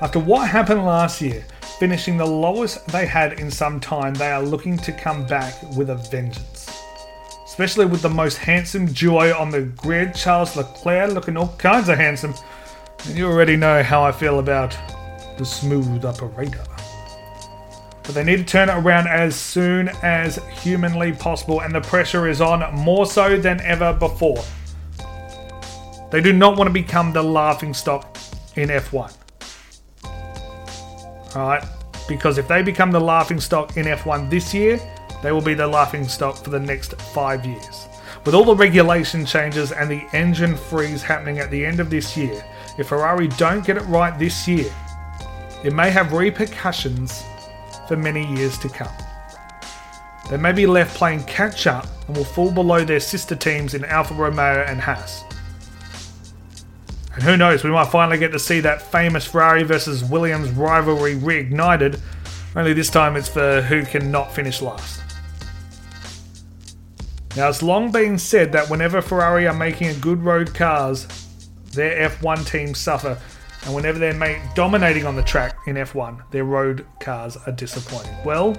After 0.00 0.18
what 0.18 0.48
happened 0.48 0.84
last 0.84 1.20
year, 1.20 1.44
finishing 1.78 2.16
the 2.16 2.26
lowest 2.26 2.84
they 2.88 3.06
had 3.06 3.34
in 3.34 3.48
some 3.48 3.78
time, 3.78 4.14
they 4.14 4.32
are 4.32 4.42
looking 4.42 4.76
to 4.78 4.90
come 4.92 5.24
back 5.26 5.54
with 5.76 5.90
a 5.90 5.94
vengeance. 5.94 6.61
Especially 7.52 7.84
with 7.84 8.00
the 8.00 8.08
most 8.08 8.38
handsome 8.38 8.86
duo 8.86 9.38
on 9.38 9.50
the 9.50 9.60
grid, 9.60 10.14
Charles 10.14 10.56
Leclerc 10.56 11.12
looking 11.12 11.36
all 11.36 11.54
kinds 11.58 11.90
of 11.90 11.98
handsome. 11.98 12.32
And 13.04 13.14
you 13.14 13.26
already 13.26 13.56
know 13.56 13.82
how 13.82 14.02
I 14.02 14.10
feel 14.10 14.38
about 14.38 14.74
the 15.36 15.44
smooth 15.44 16.02
operator. 16.02 16.64
But 18.04 18.14
they 18.14 18.24
need 18.24 18.38
to 18.38 18.44
turn 18.44 18.70
it 18.70 18.72
around 18.72 19.06
as 19.06 19.36
soon 19.36 19.90
as 20.02 20.36
humanly 20.62 21.12
possible, 21.12 21.60
and 21.60 21.74
the 21.74 21.82
pressure 21.82 22.26
is 22.26 22.40
on 22.40 22.74
more 22.74 23.04
so 23.04 23.36
than 23.36 23.60
ever 23.60 23.92
before. 23.92 24.42
They 26.10 26.22
do 26.22 26.32
not 26.32 26.56
want 26.56 26.68
to 26.68 26.72
become 26.72 27.12
the 27.12 27.22
laughing 27.22 27.74
stock 27.74 28.16
in 28.56 28.70
F1. 28.70 29.14
Alright? 31.36 31.64
Because 32.08 32.38
if 32.38 32.48
they 32.48 32.62
become 32.62 32.90
the 32.90 33.00
laughing 33.00 33.40
stock 33.40 33.76
in 33.76 33.84
F1 33.84 34.30
this 34.30 34.54
year, 34.54 34.80
they 35.22 35.32
will 35.32 35.40
be 35.40 35.54
the 35.54 35.66
laughing 35.66 36.06
stock 36.06 36.36
for 36.36 36.50
the 36.50 36.60
next 36.60 37.00
five 37.14 37.46
years. 37.46 37.88
With 38.24 38.34
all 38.34 38.44
the 38.44 38.54
regulation 38.54 39.24
changes 39.24 39.72
and 39.72 39.90
the 39.90 40.04
engine 40.12 40.56
freeze 40.56 41.02
happening 41.02 41.38
at 41.38 41.50
the 41.50 41.64
end 41.64 41.80
of 41.80 41.90
this 41.90 42.16
year, 42.16 42.44
if 42.78 42.88
Ferrari 42.88 43.28
don't 43.28 43.64
get 43.64 43.76
it 43.76 43.82
right 43.82 44.16
this 44.18 44.46
year, 44.46 44.72
it 45.64 45.72
may 45.72 45.90
have 45.90 46.12
repercussions 46.12 47.22
for 47.88 47.96
many 47.96 48.26
years 48.34 48.58
to 48.58 48.68
come. 48.68 48.92
They 50.30 50.36
may 50.36 50.52
be 50.52 50.66
left 50.66 50.96
playing 50.96 51.24
catch 51.24 51.66
up 51.66 51.86
and 52.06 52.16
will 52.16 52.24
fall 52.24 52.50
below 52.50 52.84
their 52.84 53.00
sister 53.00 53.36
teams 53.36 53.74
in 53.74 53.84
Alfa 53.84 54.14
Romeo 54.14 54.64
and 54.66 54.80
Haas. 54.80 55.24
And 57.14 57.22
who 57.22 57.36
knows, 57.36 57.62
we 57.62 57.70
might 57.70 57.88
finally 57.88 58.18
get 58.18 58.32
to 58.32 58.38
see 58.38 58.60
that 58.60 58.80
famous 58.80 59.26
Ferrari 59.26 59.64
versus 59.64 60.02
Williams 60.02 60.50
rivalry 60.50 61.16
reignited, 61.16 62.00
only 62.56 62.72
this 62.72 62.88
time 62.88 63.16
it's 63.16 63.28
for 63.28 63.60
who 63.62 63.84
can 63.84 64.10
not 64.10 64.34
finish 64.34 64.62
last. 64.62 65.01
Now, 67.34 67.48
it's 67.48 67.62
long 67.62 67.90
been 67.90 68.18
said 68.18 68.52
that 68.52 68.68
whenever 68.68 69.00
Ferrari 69.00 69.46
are 69.46 69.54
making 69.54 69.88
a 69.88 69.94
good 69.94 70.22
road 70.22 70.54
cars, 70.54 71.06
their 71.72 72.10
F1 72.10 72.46
teams 72.46 72.78
suffer, 72.78 73.18
and 73.64 73.74
whenever 73.74 73.98
they're 73.98 74.52
dominating 74.54 75.06
on 75.06 75.16
the 75.16 75.22
track 75.22 75.56
in 75.66 75.76
F1, 75.76 76.30
their 76.30 76.44
road 76.44 76.84
cars 77.00 77.38
are 77.46 77.52
disappointing. 77.52 78.14
Well, 78.24 78.54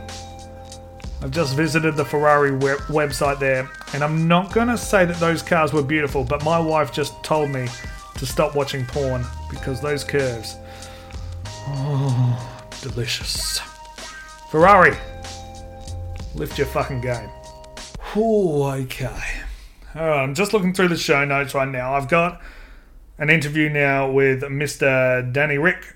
I've 1.21 1.31
just 1.31 1.55
visited 1.55 1.95
the 1.95 2.03
Ferrari 2.03 2.51
web- 2.51 2.79
website 2.89 3.39
there, 3.39 3.69
and 3.93 4.03
I'm 4.03 4.27
not 4.27 4.51
going 4.51 4.69
to 4.69 4.77
say 4.77 5.05
that 5.05 5.17
those 5.17 5.43
cars 5.43 5.71
were 5.71 5.83
beautiful, 5.83 6.23
but 6.23 6.43
my 6.43 6.59
wife 6.59 6.91
just 6.91 7.23
told 7.23 7.51
me 7.51 7.67
to 8.15 8.25
stop 8.25 8.55
watching 8.55 8.85
porn 8.87 9.23
because 9.49 9.81
those 9.81 10.03
curves. 10.03 10.55
Oh, 11.67 12.59
delicious. 12.81 13.59
Ferrari, 14.49 14.97
lift 16.33 16.57
your 16.57 16.67
fucking 16.67 17.01
game. 17.01 17.29
Oh, 18.15 18.71
okay. 18.71 19.07
Alright, 19.95 20.19
I'm 20.19 20.35
just 20.35 20.53
looking 20.53 20.73
through 20.73 20.89
the 20.89 20.97
show 20.97 21.25
notes 21.25 21.55
right 21.55 21.67
now. 21.67 21.95
I've 21.95 22.07
got 22.07 22.41
an 23.17 23.31
interview 23.31 23.69
now 23.69 24.11
with 24.11 24.41
Mr. 24.43 25.31
Danny 25.33 25.57
Ric, 25.57 25.95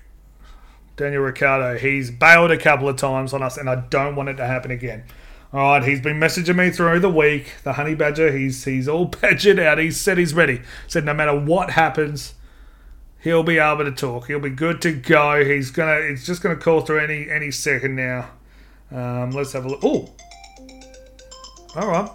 Daniel 0.96 1.22
Ricciardo. 1.22 1.78
He's 1.78 2.10
bailed 2.10 2.50
a 2.50 2.58
couple 2.58 2.88
of 2.88 2.96
times 2.96 3.32
on 3.32 3.42
us, 3.42 3.56
and 3.56 3.70
I 3.70 3.76
don't 3.76 4.16
want 4.16 4.30
it 4.30 4.34
to 4.34 4.46
happen 4.46 4.72
again. 4.72 5.04
All 5.52 5.60
right, 5.60 5.84
he's 5.84 6.00
been 6.00 6.18
messaging 6.18 6.56
me 6.56 6.70
through 6.70 6.98
the 7.00 7.08
week. 7.08 7.54
The 7.62 7.74
honey 7.74 7.94
badger, 7.94 8.36
he's 8.36 8.64
he's 8.64 8.88
all 8.88 9.04
badgered 9.22 9.60
out. 9.60 9.78
He 9.78 9.92
said 9.92 10.18
he's 10.18 10.34
ready. 10.34 10.62
Said 10.88 11.04
no 11.04 11.14
matter 11.14 11.38
what 11.38 11.70
happens, 11.70 12.34
he'll 13.20 13.44
be 13.44 13.58
able 13.58 13.84
to 13.84 13.92
talk. 13.92 14.26
He'll 14.26 14.40
be 14.40 14.50
good 14.50 14.82
to 14.82 14.92
go. 14.92 15.44
He's 15.44 15.70
gonna. 15.70 16.00
It's 16.00 16.26
just 16.26 16.42
gonna 16.42 16.56
call 16.56 16.80
through 16.80 16.98
any 16.98 17.30
any 17.30 17.52
second 17.52 17.94
now. 17.94 18.30
Um, 18.90 19.30
let's 19.30 19.52
have 19.52 19.64
a 19.64 19.68
look. 19.68 19.80
Oh, 19.82 20.10
Oh, 21.78 21.82
all 21.82 21.88
right. 21.92 22.10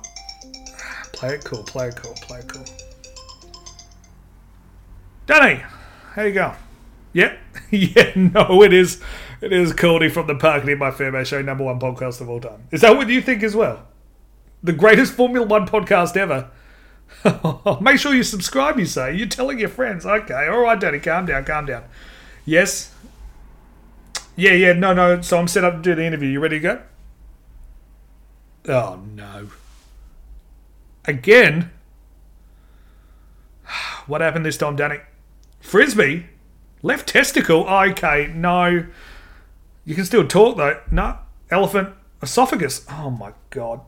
Play 1.13 1.36
it 1.36 1.45
cool. 1.45 1.63
Play 1.63 1.88
it 1.88 1.95
cool. 1.95 2.13
Play 2.15 2.39
it 2.39 2.47
cool. 2.49 2.65
Danny, 5.26 5.63
how 6.12 6.23
you 6.23 6.34
go? 6.34 6.54
Yep. 7.13 7.39
yeah, 7.71 8.12
no, 8.15 8.62
it 8.62 8.73
is. 8.73 9.02
It 9.39 9.54
is 9.54 9.71
Cordy 9.71 10.10
from 10.10 10.28
the 10.28 10.36
Park 10.36 10.63
It 10.63 10.69
in 10.69 10.80
My 10.80 10.91
Ferme 10.91 11.26
Show, 11.26 11.41
number 11.41 11.63
one 11.63 11.80
podcast 11.80 12.19
of 12.19 12.30
all 12.30 12.41
time. 12.41 12.67
Is 12.71 12.82
that 12.82 12.97
what 12.97 13.08
you 13.08 13.21
think 13.21 13.41
as 13.41 13.56
well? 13.56 13.88
The 14.62 14.73
greatest 14.73 15.13
Formula 15.13 15.47
One 15.47 15.65
podcast 15.65 16.17
ever. 16.17 16.52
Make 17.82 17.99
sure 17.99 18.13
you 18.13 18.23
subscribe, 18.23 18.78
you 18.78 18.86
say. 18.86 19.15
You're 19.15 19.28
telling 19.28 19.60
your 19.60 19.69
friends. 19.69 20.06
Okay, 20.06 20.47
all 20.47 20.60
right, 20.60 20.80
Danny, 20.80 20.99
calm 20.99 21.26
down, 21.26 21.45
calm 21.45 21.65
down. 21.67 21.86
Yes? 22.45 22.93
Yeah, 24.36 24.54
yeah, 24.54 24.73
no, 24.73 24.93
no. 24.93 25.21
So 25.21 25.38
I'm 25.39 25.47
set 25.47 25.63
up 25.63 25.76
to 25.76 25.82
do 25.82 25.95
the 25.95 26.04
interview. 26.04 26.28
You 26.28 26.41
ready 26.41 26.58
to 26.58 26.62
go? 26.62 26.82
Oh, 28.67 29.02
no. 29.13 29.49
Again? 31.06 31.71
What 34.06 34.19
happened 34.19 34.45
this 34.45 34.58
time, 34.58 34.76
Danny? 34.76 34.97
Frisbee? 35.62 36.26
Left 36.82 37.08
testicle? 37.08 37.65
Okay, 37.65 38.32
no. 38.36 38.86
You 39.86 39.95
can 39.95 40.06
still 40.06 40.28
talk 40.28 40.58
though. 40.58 40.82
No. 40.91 41.17
Elephant 41.49 41.93
esophagus. 42.21 42.86
Oh 42.89 43.10
my 43.10 43.32
god. 43.49 43.82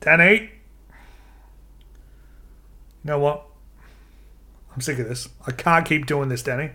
Danny. 0.00 0.50
You 3.02 3.12
know 3.12 3.18
what? 3.18 3.44
I'm 4.74 4.80
sick 4.80 4.98
of 4.98 5.08
this. 5.08 5.28
I 5.46 5.52
can't 5.52 5.86
keep 5.86 6.06
doing 6.06 6.28
this, 6.28 6.42
Danny. 6.42 6.70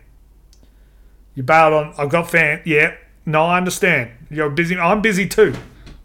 You 1.36 1.44
bailed 1.44 1.74
on. 1.74 1.94
I've 1.98 2.10
got 2.10 2.30
fan. 2.30 2.62
Yeah. 2.66 2.96
No, 3.26 3.44
I 3.44 3.58
understand. 3.58 4.12
You're 4.30 4.50
busy. 4.50 4.78
I'm 4.78 5.02
busy 5.02 5.28
too. 5.28 5.54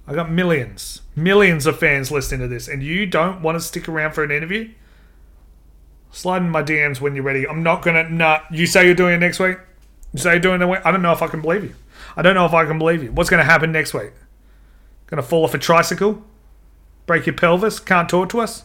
I 0.07 0.15
got 0.15 0.31
millions, 0.31 1.03
millions 1.17 1.67
of 1.67 1.79
fans 1.79 2.11
listening 2.11 2.41
to 2.41 2.49
this, 2.49 2.69
and 2.69 2.83
you 2.83 3.07
don't 3.07 3.43
want 3.43 3.57
to 3.57 3.61
stick 3.61 3.89
around 3.89 4.13
for 4.13 4.23
an 4.23 4.31
interview? 4.31 4.71
Slide 6.13 6.43
in 6.43 6.51
my 6.51 6.63
DMs 6.63 7.01
when 7.01 7.15
you're 7.15 7.25
ready. 7.25 7.47
I'm 7.47 7.63
not 7.63 7.83
gonna. 7.83 8.09
Nah. 8.09 8.41
You 8.51 8.67
say 8.67 8.87
you're 8.87 8.95
doing 8.95 9.15
it 9.15 9.19
next 9.19 9.41
week. 9.41 9.59
You 10.13 10.21
say 10.21 10.33
you're 10.33 10.41
doing 10.41 10.63
it. 10.63 10.83
I 10.85 10.91
don't 10.91 11.03
know 11.03 11.13
if 11.13 11.23
I 11.23 11.27
can 11.27 11.43
believe 11.43 11.65
you. 11.65 11.75
I 12.17 12.23
don't 12.23 12.35
know 12.35 12.47
if 12.47 12.55
I 12.55 12.65
can 12.65 12.79
believe 12.79 13.03
you. 13.03 13.13
What's 13.13 13.29
to 13.29 13.43
happen 13.43 13.73
next 13.73 13.93
week? 13.93 14.13
To 15.09 15.23
fall 15.23 15.45
off 15.45 15.55
a 15.55 15.59
tricycle? 15.59 16.23
Break 17.07 17.27
your 17.27 17.35
pelvis? 17.35 17.79
Can't 17.79 18.09
talk 18.09 18.29
to 18.31 18.41
us? 18.41 18.65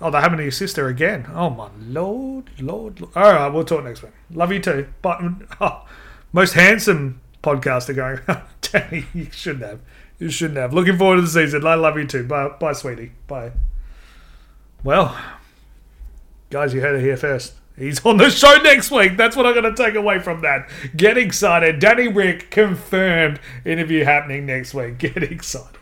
Oh, 0.00 0.10
they're 0.10 0.20
happening 0.20 0.38
to 0.38 0.44
your 0.44 0.52
sister 0.52 0.88
again. 0.88 1.26
Oh, 1.34 1.50
my 1.50 1.68
lord, 1.78 2.50
lord. 2.58 3.00
lord. 3.00 3.16
All 3.16 3.32
right, 3.32 3.48
we'll 3.48 3.64
talk 3.64 3.84
next 3.84 4.02
week. 4.02 4.12
Love 4.30 4.50
you 4.50 4.60
too. 4.60 4.88
But 5.02 5.20
oh, 5.60 5.86
most 6.32 6.54
handsome 6.54 7.20
podcaster 7.42 7.94
going, 7.94 8.20
Danny, 8.60 9.06
you 9.14 9.28
shouldn't 9.30 9.64
have. 9.64 9.80
You 10.18 10.30
shouldn't 10.30 10.58
have. 10.58 10.74
Looking 10.74 10.98
forward 10.98 11.16
to 11.16 11.22
the 11.22 11.28
season. 11.28 11.66
I 11.66 11.74
love 11.74 11.96
you 11.96 12.06
too. 12.06 12.24
Bye, 12.24 12.50
bye, 12.60 12.72
sweetie. 12.72 13.12
Bye. 13.26 13.52
Well, 14.84 15.16
guys, 16.50 16.74
you 16.74 16.80
heard 16.80 17.00
it 17.00 17.02
here 17.02 17.16
first. 17.16 17.54
He's 17.76 18.04
on 18.04 18.18
the 18.18 18.30
show 18.30 18.56
next 18.62 18.90
week. 18.90 19.16
That's 19.16 19.34
what 19.34 19.46
I'm 19.46 19.54
going 19.54 19.74
to 19.74 19.82
take 19.82 19.94
away 19.94 20.18
from 20.18 20.42
that. 20.42 20.68
Get 20.94 21.16
excited. 21.16 21.78
Danny 21.78 22.08
Ric 22.08 22.50
confirmed 22.50 23.40
interview 23.64 24.04
happening 24.04 24.44
next 24.44 24.74
week. 24.74 24.98
Get 24.98 25.22
excited. 25.22 25.76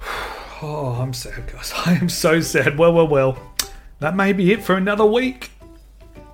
Oh, 0.62 0.88
I'm 1.00 1.14
sad, 1.14 1.50
guys. 1.50 1.72
I 1.86 1.94
am 1.94 2.10
so 2.10 2.42
sad. 2.42 2.76
Well, 2.76 2.92
well, 2.92 3.08
well. 3.08 3.54
That 4.00 4.14
may 4.14 4.34
be 4.34 4.52
it 4.52 4.62
for 4.62 4.76
another 4.76 5.06
week. 5.06 5.52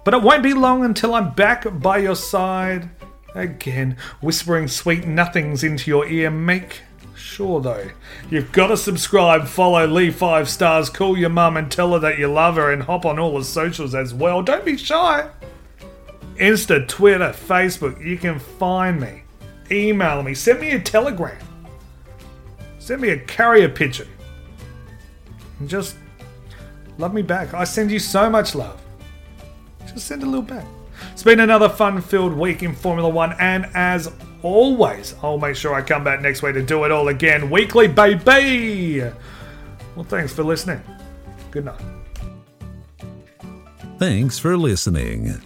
But 0.03 0.15
it 0.15 0.23
won't 0.23 0.43
be 0.43 0.53
long 0.53 0.85
until 0.85 1.15
I'm 1.15 1.33
back 1.33 1.65
by 1.81 1.99
your 1.99 2.17
side 2.17 2.91
again, 3.37 3.97
whispering 4.21 4.69
sweet 4.69 5.07
nothings 5.07 5.63
into 5.63 5.91
your 5.91 6.07
ear. 6.07 6.31
Make 6.31 6.83
sure, 7.15 7.61
though, 7.61 7.91
you've 8.31 8.53
got 8.53 8.69
to 8.69 8.77
subscribe, 8.77 9.47
follow, 9.47 9.87
leave 9.87 10.17
five 10.17 10.49
stars, 10.49 10.91
call 10.91 11.17
your 11.17 11.31
mum 11.31 11.57
and 11.57 11.71
tell 11.71 11.93
her 11.93 11.99
that 11.99 12.19
you 12.19 12.29
love 12.29 12.57
her, 12.57 12.73
and 12.73 12.83
hop 12.83 13.05
on 13.05 13.19
all 13.19 13.39
the 13.39 13.45
socials 13.45 13.95
as 13.95 14.15
well. 14.15 14.43
Don't 14.43 14.65
be 14.65 14.77
shy. 14.77 15.29
Insta, 16.37 16.87
Twitter, 16.87 17.31
Facebook, 17.31 18.05
you 18.05 18.19
can 18.19 18.39
find 18.39 19.01
me. 19.01 19.23
Email 19.71 20.23
me, 20.23 20.35
send 20.35 20.61
me 20.61 20.71
a 20.71 20.81
telegram, 20.81 21.39
send 22.79 23.01
me 23.01 23.11
a 23.11 23.19
carrier 23.19 23.69
pigeon. 23.69 24.09
And 25.59 25.69
just 25.69 25.97
love 26.99 27.15
me 27.15 27.23
back. 27.23 27.55
I 27.55 27.65
send 27.65 27.91
you 27.91 27.99
so 27.99 28.31
much 28.31 28.55
love. 28.55 28.81
Just 29.87 30.07
send 30.07 30.23
a 30.23 30.27
little 30.27 30.43
back. 30.43 30.67
It's 31.13 31.23
been 31.23 31.41
another 31.41 31.69
fun 31.69 32.01
filled 32.01 32.35
week 32.35 32.63
in 32.63 32.75
Formula 32.75 33.09
One, 33.09 33.35
and 33.39 33.67
as 33.75 34.13
always, 34.43 35.15
I'll 35.23 35.39
make 35.39 35.57
sure 35.57 35.75
I 35.75 35.83
come 35.83 36.05
back 36.05 36.21
next 36.21 36.43
week 36.43 36.55
to 36.55 36.63
do 36.63 36.85
it 36.85 36.93
all 36.93 37.09
again 37.09 37.51
weekly, 37.51 37.89
baby! 37.89 39.01
Well, 39.95 40.05
thanks 40.05 40.33
for 40.33 40.45
listening. 40.45 40.81
Good 41.51 41.65
night. 41.65 41.81
Thanks 43.99 44.39
for 44.39 44.57
listening. 44.59 45.41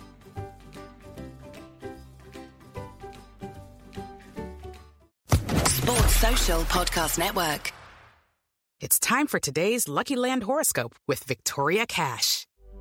Sports 5.67 6.17
Social 6.17 6.61
Podcast 6.63 7.19
Network. 7.19 7.73
It's 8.81 8.99
time 8.99 9.27
for 9.27 9.39
today's 9.39 9.89
Lucky 9.89 10.17
Land 10.17 10.43
horoscope 10.43 10.97
with 11.07 11.23
Victoria 11.25 11.87
Cash. 11.87 12.47